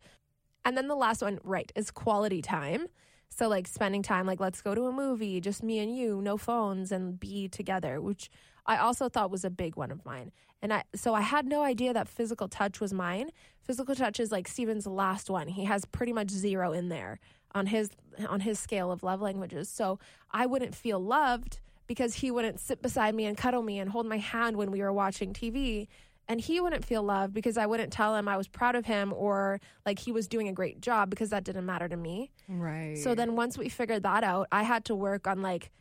And 0.65 0.75
then 0.75 0.87
the 0.89 0.95
last 0.95 1.21
one, 1.21 1.39
right, 1.43 1.71
is 1.75 1.91
quality 1.91 2.41
time. 2.41 2.87
So 3.29 3.47
like 3.47 3.67
spending 3.67 4.01
time, 4.01 4.25
like 4.25 4.39
let's 4.39 4.61
go 4.61 4.73
to 4.73 4.87
a 4.87 4.91
movie, 4.91 5.39
just 5.39 5.63
me 5.63 5.79
and 5.79 5.95
you, 5.95 6.21
no 6.21 6.37
phones, 6.37 6.91
and 6.91 7.19
be 7.19 7.47
together, 7.47 8.01
which 8.01 8.29
I 8.65 8.77
also 8.77 9.09
thought 9.09 9.31
was 9.31 9.45
a 9.45 9.49
big 9.49 9.75
one 9.75 9.91
of 9.91 10.05
mine. 10.05 10.31
And 10.61 10.73
I 10.73 10.83
so 10.95 11.13
I 11.13 11.21
had 11.21 11.45
no 11.45 11.63
idea 11.63 11.93
that 11.93 12.07
physical 12.07 12.47
touch 12.47 12.79
was 12.79 12.93
mine. 12.93 13.29
Physical 13.61 13.95
touch 13.95 14.19
is 14.19 14.31
like 14.31 14.47
Steven's 14.47 14.87
last 14.87 15.29
one. 15.29 15.47
He 15.47 15.65
has 15.65 15.85
pretty 15.85 16.13
much 16.13 16.29
zero 16.29 16.73
in 16.73 16.89
there 16.89 17.19
on 17.53 17.67
his 17.67 17.91
on 18.27 18.39
his 18.39 18.59
scale 18.59 18.91
of 18.91 19.03
love 19.03 19.21
languages. 19.21 19.69
So 19.69 19.99
I 20.31 20.45
wouldn't 20.45 20.73
feel 20.73 20.99
loved 20.99 21.59
because 21.85 22.15
he 22.15 22.31
wouldn't 22.31 22.59
sit 22.59 22.81
beside 22.81 23.15
me 23.15 23.25
and 23.25 23.37
cuddle 23.37 23.61
me 23.61 23.79
and 23.79 23.89
hold 23.89 24.05
my 24.05 24.17
hand 24.17 24.57
when 24.57 24.71
we 24.71 24.81
were 24.81 24.91
watching 24.91 25.31
TV 25.33 25.87
and 26.27 26.41
he 26.41 26.59
wouldn't 26.59 26.85
feel 26.85 27.03
loved 27.03 27.33
because 27.33 27.57
I 27.57 27.65
wouldn't 27.65 27.91
tell 27.91 28.15
him 28.15 28.27
I 28.27 28.37
was 28.37 28.47
proud 28.47 28.75
of 28.75 28.85
him 28.85 29.13
or 29.15 29.59
like 29.85 29.99
he 29.99 30.11
was 30.11 30.27
doing 30.27 30.47
a 30.47 30.53
great 30.53 30.81
job 30.81 31.09
because 31.09 31.29
that 31.29 31.43
didn't 31.43 31.65
matter 31.65 31.87
to 31.87 31.97
me. 31.97 32.31
right. 32.47 32.97
So 32.97 33.15
then 33.15 33.35
once 33.35 33.57
we 33.57 33.69
figured 33.69 34.03
that 34.03 34.23
out, 34.23 34.47
I 34.51 34.63
had 34.63 34.85
to 34.85 34.95
work 34.95 35.27
on 35.27 35.41
like 35.41 35.71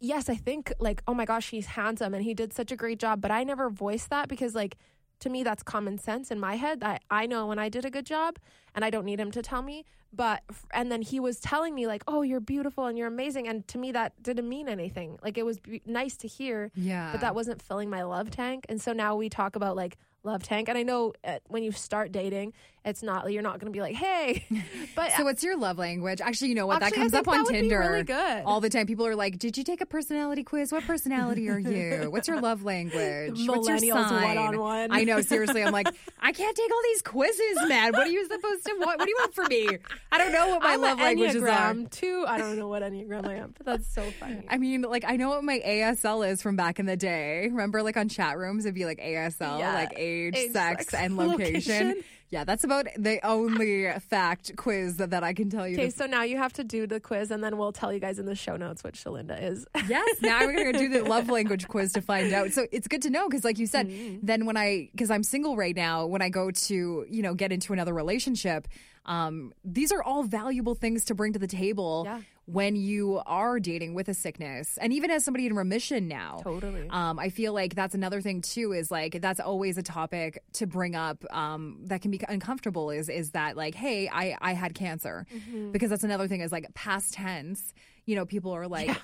yes, 0.00 0.28
I 0.28 0.34
think 0.34 0.72
like 0.78 1.02
oh 1.06 1.14
my 1.14 1.24
gosh, 1.24 1.50
he's 1.50 1.66
handsome 1.66 2.14
and 2.14 2.22
he 2.22 2.34
did 2.34 2.52
such 2.52 2.72
a 2.72 2.76
great 2.76 2.98
job, 2.98 3.20
but 3.20 3.30
I 3.30 3.44
never 3.44 3.70
voiced 3.70 4.10
that 4.10 4.28
because 4.28 4.54
like 4.54 4.76
to 5.20 5.30
me 5.30 5.42
that's 5.42 5.62
common 5.62 5.98
sense 5.98 6.30
in 6.30 6.38
my 6.38 6.56
head. 6.56 6.82
I 6.82 6.98
I 7.10 7.26
know 7.26 7.46
when 7.46 7.58
I 7.58 7.68
did 7.68 7.84
a 7.84 7.90
good 7.90 8.06
job 8.06 8.38
and 8.74 8.84
I 8.84 8.90
don't 8.90 9.04
need 9.04 9.18
him 9.18 9.30
to 9.32 9.42
tell 9.42 9.62
me, 9.62 9.84
but 10.12 10.42
and 10.72 10.90
then 10.90 11.02
he 11.02 11.20
was 11.20 11.40
telling 11.40 11.74
me 11.74 11.86
like, 11.86 12.02
"Oh, 12.06 12.22
you're 12.22 12.40
beautiful 12.40 12.86
and 12.86 12.96
you're 12.98 13.08
amazing." 13.08 13.48
And 13.48 13.66
to 13.68 13.78
me 13.78 13.92
that 13.92 14.22
didn't 14.22 14.48
mean 14.48 14.68
anything. 14.68 15.18
Like 15.22 15.38
it 15.38 15.44
was 15.44 15.58
be- 15.60 15.82
nice 15.86 16.16
to 16.18 16.28
hear, 16.28 16.70
yeah. 16.74 17.12
but 17.12 17.20
that 17.20 17.34
wasn't 17.34 17.62
filling 17.62 17.90
my 17.90 18.02
love 18.02 18.30
tank. 18.30 18.66
And 18.68 18.80
so 18.80 18.92
now 18.92 19.16
we 19.16 19.28
talk 19.28 19.56
about 19.56 19.76
like 19.76 19.96
love 20.22 20.42
tank. 20.42 20.68
And 20.68 20.76
I 20.76 20.82
know 20.82 21.12
uh, 21.24 21.38
when 21.46 21.62
you 21.62 21.72
start 21.72 22.12
dating, 22.12 22.52
it's 22.86 23.02
not 23.02 23.30
you're 23.30 23.42
not 23.42 23.58
going 23.58 23.70
to 23.72 23.76
be 23.76 23.80
like, 23.82 23.94
hey, 23.96 24.44
but 24.94 25.12
So 25.12 25.24
what's 25.24 25.42
your 25.42 25.56
love 25.58 25.76
language? 25.78 26.20
Actually, 26.20 26.48
you 26.48 26.54
know 26.54 26.66
what? 26.66 26.82
Actually, 26.82 26.90
that 26.90 27.00
comes 27.02 27.14
up 27.14 27.28
on 27.28 27.34
that 27.38 27.44
would 27.44 27.52
be 27.52 27.60
Tinder 27.60 27.80
really 27.80 28.02
good. 28.04 28.42
all 28.46 28.60
the 28.60 28.70
time. 28.70 28.86
People 28.86 29.06
are 29.06 29.16
like, 29.16 29.38
"Did 29.38 29.58
you 29.58 29.64
take 29.64 29.80
a 29.80 29.86
personality 29.86 30.42
quiz? 30.44 30.72
What 30.72 30.84
personality 30.84 31.48
are 31.50 31.58
you? 31.58 32.10
What's 32.10 32.28
your 32.28 32.40
love 32.40 32.62
language? 32.64 33.38
What's 33.46 33.68
your 33.68 33.78
sign?" 33.78 34.22
one-on-one. 34.36 34.90
I 34.92 35.04
know. 35.04 35.20
Seriously, 35.20 35.62
I'm 35.62 35.72
like, 35.72 35.88
I 36.20 36.32
can't 36.32 36.56
take 36.56 36.70
all 36.72 36.82
these 36.84 37.02
quizzes, 37.02 37.68
man. 37.68 37.92
What 37.92 38.06
are 38.06 38.10
you 38.10 38.24
supposed 38.26 38.64
to? 38.66 38.74
What, 38.78 38.98
what 38.98 39.04
do 39.04 39.10
you 39.10 39.16
want 39.18 39.34
from 39.34 39.48
me? 39.48 39.68
I 40.12 40.18
don't 40.18 40.32
know 40.32 40.48
what 40.48 40.62
my 40.62 40.72
I'm 40.74 40.80
love 40.80 40.98
an 40.98 41.04
languages 41.04 41.42
are. 41.42 41.74
Two. 41.90 42.24
I 42.26 42.38
don't 42.38 42.56
know 42.56 42.68
what 42.68 42.82
enneagram 42.82 43.26
I 43.26 43.34
am, 43.36 43.54
but 43.56 43.66
that's 43.66 43.92
so 43.92 44.02
funny. 44.20 44.42
I 44.48 44.58
mean, 44.58 44.82
like 44.82 45.04
I 45.06 45.16
know 45.16 45.30
what 45.30 45.42
my 45.44 45.58
ASL 45.58 46.26
is 46.28 46.40
from 46.40 46.54
back 46.56 46.78
in 46.78 46.86
the 46.86 46.96
day. 46.96 47.48
Remember, 47.50 47.82
like 47.82 47.96
on 47.96 48.08
chat 48.08 48.38
rooms, 48.38 48.64
it'd 48.64 48.74
be 48.74 48.84
like 48.84 48.98
ASL, 48.98 49.58
Yeah. 49.58 49.74
like 49.74 49.92
age, 49.96 50.36
Age, 50.36 50.52
sex, 50.52 50.84
sex, 50.88 50.94
and 51.02 51.16
location. 51.16 51.88
location. 51.88 52.04
Yeah, 52.30 52.42
that's 52.44 52.64
about 52.64 52.86
the 52.98 53.24
only 53.24 53.88
fact 54.08 54.56
quiz 54.56 54.96
that, 54.96 55.10
that 55.10 55.22
I 55.22 55.32
can 55.32 55.48
tell 55.48 55.66
you. 55.68 55.74
Okay, 55.76 55.90
so 55.90 56.06
now 56.06 56.22
you 56.24 56.36
have 56.38 56.52
to 56.54 56.64
do 56.64 56.86
the 56.86 56.98
quiz, 56.98 57.30
and 57.30 57.42
then 57.42 57.56
we'll 57.56 57.70
tell 57.72 57.92
you 57.92 58.00
guys 58.00 58.18
in 58.18 58.26
the 58.26 58.34
show 58.34 58.56
notes 58.56 58.82
what 58.82 58.94
Shalinda 58.94 59.40
is. 59.42 59.64
Yes, 59.88 60.20
now 60.20 60.40
we're 60.40 60.54
going 60.54 60.72
to 60.72 60.78
do 60.78 60.88
the 60.88 61.04
love 61.08 61.28
language 61.28 61.68
quiz 61.68 61.92
to 61.92 62.00
find 62.02 62.32
out. 62.32 62.50
So 62.52 62.66
it's 62.72 62.88
good 62.88 63.02
to 63.02 63.10
know 63.10 63.28
because, 63.28 63.44
like 63.44 63.58
you 63.58 63.66
said, 63.66 63.86
Mm-hmm. 63.88 64.26
then 64.26 64.46
when 64.46 64.56
I, 64.56 64.88
because 64.90 65.10
I'm 65.12 65.22
single 65.22 65.56
right 65.56 65.76
now, 65.76 66.06
when 66.06 66.20
I 66.22 66.28
go 66.28 66.50
to, 66.50 67.06
you 67.08 67.22
know, 67.22 67.34
get 67.34 67.52
into 67.52 67.72
another 67.72 67.94
relationship, 67.94 68.66
um, 69.04 69.52
these 69.64 69.92
are 69.92 70.02
all 70.02 70.24
valuable 70.24 70.74
things 70.74 71.04
to 71.04 71.14
bring 71.14 71.32
to 71.34 71.38
the 71.38 71.46
table 71.46 72.02
Yeah. 72.06 72.20
When 72.46 72.76
you 72.76 73.20
are 73.26 73.58
dating 73.60 73.92
with 73.94 74.08
a 74.08 74.14
sickness. 74.14 74.78
And 74.80 74.92
even 74.92 75.10
as 75.10 75.24
somebody 75.24 75.46
in 75.46 75.54
remission 75.54 76.06
now. 76.08 76.40
Totally. 76.42 76.88
Um, 76.90 77.18
I 77.18 77.28
feel 77.28 77.52
like 77.52 77.74
that's 77.74 77.94
another 77.94 78.20
thing 78.20 78.40
too. 78.40 78.72
Is 78.72 78.90
like 78.90 79.20
that's 79.20 79.40
always 79.40 79.76
a 79.78 79.82
topic 79.82 80.42
to 80.54 80.66
bring 80.66 80.94
up 80.94 81.24
um, 81.34 81.78
that 81.86 82.02
can 82.02 82.10
be 82.10 82.20
uncomfortable. 82.28 82.90
Is 82.90 83.08
is 83.08 83.32
that 83.32 83.56
like, 83.56 83.74
hey, 83.74 84.08
I 84.08 84.36
I 84.40 84.52
had 84.54 84.74
cancer 84.74 85.26
Mm-hmm. 85.34 85.72
because 85.72 85.90
that's 85.90 86.04
another 86.04 86.28
thing. 86.28 86.40
Is 86.40 86.52
like 86.52 86.72
past 86.74 87.14
tense. 87.14 87.74
You 88.04 88.14
know, 88.16 88.24
people 88.24 88.52
are 88.52 88.66
like. 88.68 88.96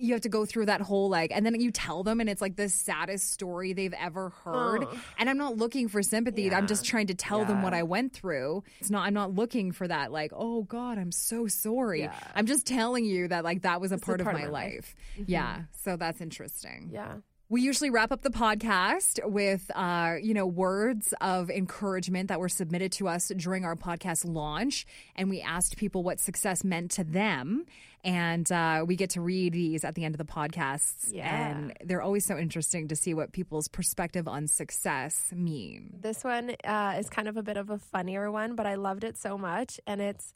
You 0.00 0.14
have 0.14 0.22
to 0.22 0.28
go 0.28 0.44
through 0.46 0.66
that 0.66 0.80
whole 0.80 1.08
like, 1.08 1.30
and 1.32 1.44
then 1.44 1.60
you 1.60 1.70
tell 1.70 2.02
them, 2.02 2.20
and 2.20 2.28
it's 2.28 2.40
like 2.40 2.56
the 2.56 2.68
saddest 2.68 3.32
story 3.32 3.72
they've 3.72 3.92
ever 3.92 4.30
heard. 4.44 4.84
Oh. 4.84 5.00
And 5.18 5.28
I'm 5.28 5.38
not 5.38 5.56
looking 5.56 5.88
for 5.88 6.02
sympathy. 6.02 6.52
I'm 6.52 6.66
just 6.66 6.84
trying 6.84 7.08
to 7.08 7.14
tell 7.14 7.44
them 7.44 7.62
what 7.62 7.74
I 7.74 7.82
went 7.82 8.12
through. 8.12 8.64
It's 8.80 8.90
not. 8.90 9.06
I'm 9.06 9.14
not 9.14 9.34
looking 9.34 9.72
for 9.72 9.86
that. 9.86 10.10
Like, 10.10 10.32
oh 10.34 10.62
God, 10.62 10.98
I'm 10.98 11.12
so 11.12 11.46
sorry. 11.46 12.00
Yeah. 12.02 12.14
I'm 12.34 12.46
just 12.46 12.66
telling 12.66 13.04
you 13.04 13.28
that 13.28 13.44
like 13.44 13.62
that 13.62 13.80
was 13.80 13.92
a 13.92 13.96
It's 13.96 14.02
a 14.02 14.06
part, 14.06 14.22
part 14.22 14.36
of 14.36 14.42
of 14.42 14.50
my 14.52 14.58
my 14.58 14.64
life. 14.64 14.96
Mm-hmm. 15.14 15.24
Yeah. 15.30 15.62
So 15.84 15.96
that's 15.96 16.20
interesting. 16.20 16.90
yeah. 16.92 17.16
We 17.52 17.62
usually 17.62 17.90
wrap 17.90 18.12
up 18.12 18.22
the 18.22 18.30
podcast 18.30 19.18
with, 19.28 19.72
uh, 19.74 20.14
you 20.22 20.34
know, 20.34 20.46
words 20.46 21.12
of 21.20 21.50
encouragement 21.50 22.28
that 22.28 22.38
were 22.38 22.48
submitted 22.48 22.92
to 22.92 23.08
us 23.08 23.26
during 23.36 23.64
our 23.64 23.74
podcast 23.74 24.24
launch, 24.24 24.86
and 25.16 25.28
we 25.28 25.40
asked 25.40 25.76
people 25.76 26.04
what 26.04 26.20
success 26.20 26.62
meant 26.62 26.92
to 26.92 27.02
them, 27.02 27.66
and 28.04 28.50
uh, 28.52 28.84
we 28.86 28.94
get 28.94 29.10
to 29.10 29.20
read 29.20 29.52
these 29.52 29.84
at 29.84 29.96
the 29.96 30.04
end 30.04 30.14
of 30.14 30.18
the 30.18 30.32
podcasts, 30.32 31.12
Yeah. 31.12 31.48
and 31.48 31.76
they're 31.84 32.02
always 32.02 32.24
so 32.24 32.38
interesting 32.38 32.86
to 32.86 32.94
see 32.94 33.14
what 33.14 33.32
people's 33.32 33.66
perspective 33.66 34.28
on 34.28 34.46
success 34.46 35.32
mean. 35.34 35.98
This 36.00 36.22
one 36.22 36.54
uh, 36.62 36.94
is 37.00 37.10
kind 37.10 37.26
of 37.26 37.36
a 37.36 37.42
bit 37.42 37.56
of 37.56 37.68
a 37.68 37.78
funnier 37.78 38.30
one, 38.30 38.54
but 38.54 38.64
I 38.64 38.76
loved 38.76 39.02
it 39.02 39.18
so 39.18 39.36
much. 39.36 39.80
And 39.88 40.00
it's 40.00 40.34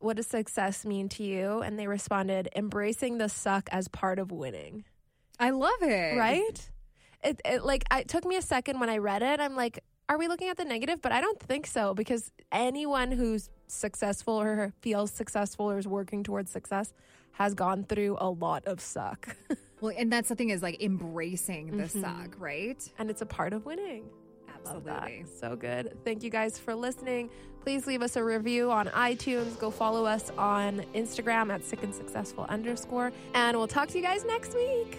what 0.00 0.16
does 0.16 0.26
success 0.26 0.84
mean 0.84 1.08
to 1.10 1.22
you? 1.22 1.60
And 1.60 1.78
they 1.78 1.86
responded, 1.86 2.48
embracing 2.56 3.18
the 3.18 3.28
suck 3.28 3.68
as 3.70 3.86
part 3.86 4.18
of 4.18 4.32
winning. 4.32 4.82
I 5.40 5.50
love 5.50 5.82
it. 5.82 6.16
Right? 6.16 6.70
It, 7.24 7.40
it 7.44 7.64
like 7.64 7.84
it 7.92 8.08
took 8.08 8.24
me 8.24 8.36
a 8.36 8.42
second 8.42 8.78
when 8.78 8.88
I 8.88 8.98
read 8.98 9.22
it. 9.22 9.40
I'm 9.40 9.56
like, 9.56 9.82
are 10.08 10.18
we 10.18 10.28
looking 10.28 10.48
at 10.48 10.56
the 10.56 10.64
negative? 10.64 11.02
But 11.02 11.12
I 11.12 11.20
don't 11.20 11.40
think 11.40 11.66
so 11.66 11.94
because 11.94 12.30
anyone 12.52 13.10
who's 13.10 13.50
successful 13.66 14.34
or 14.40 14.72
feels 14.80 15.10
successful 15.10 15.70
or 15.70 15.78
is 15.78 15.88
working 15.88 16.22
towards 16.22 16.50
success 16.50 16.92
has 17.32 17.54
gone 17.54 17.84
through 17.84 18.16
a 18.20 18.28
lot 18.28 18.64
of 18.66 18.80
suck. 18.80 19.36
Well, 19.80 19.94
and 19.96 20.12
that's 20.12 20.28
the 20.28 20.34
thing 20.34 20.50
is 20.50 20.62
like 20.62 20.82
embracing 20.82 21.76
the 21.76 21.84
mm-hmm. 21.84 22.02
suck, 22.02 22.36
right? 22.38 22.86
and 22.98 23.08
it's 23.08 23.22
a 23.22 23.26
part 23.26 23.52
of 23.52 23.64
winning. 23.64 24.10
Absolutely. 24.54 25.24
So 25.40 25.56
good. 25.56 25.96
Thank 26.04 26.22
you 26.22 26.28
guys 26.28 26.58
for 26.58 26.74
listening. 26.74 27.30
Please 27.62 27.86
leave 27.86 28.02
us 28.02 28.16
a 28.16 28.22
review 28.22 28.70
on 28.70 28.88
iTunes. 28.88 29.58
Go 29.58 29.70
follow 29.70 30.04
us 30.04 30.30
on 30.36 30.84
Instagram 30.94 31.50
at 31.50 31.64
sick 31.64 31.82
and 31.82 31.94
successful 31.94 32.44
underscore. 32.48 33.12
And 33.34 33.56
we'll 33.56 33.68
talk 33.68 33.88
to 33.88 33.96
you 33.98 34.04
guys 34.04 34.24
next 34.24 34.54
week. 34.54 34.98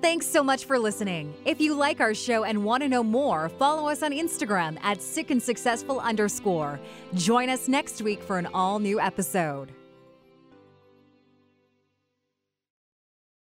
Thanks 0.00 0.26
so 0.26 0.44
much 0.44 0.66
for 0.66 0.78
listening. 0.78 1.32
If 1.44 1.60
you 1.60 1.74
like 1.74 2.00
our 2.00 2.14
show 2.14 2.44
and 2.44 2.64
want 2.64 2.82
to 2.82 2.88
know 2.88 3.02
more, 3.02 3.48
follow 3.48 3.88
us 3.88 4.02
on 4.02 4.12
Instagram 4.12 4.78
at 4.82 5.00
sick 5.00 5.30
and 5.30 5.42
successful 5.42 5.98
underscore. 5.98 6.78
Join 7.14 7.48
us 7.48 7.68
next 7.68 8.02
week 8.02 8.22
for 8.22 8.38
an 8.38 8.46
all 8.52 8.78
new 8.78 9.00
episode. 9.00 9.72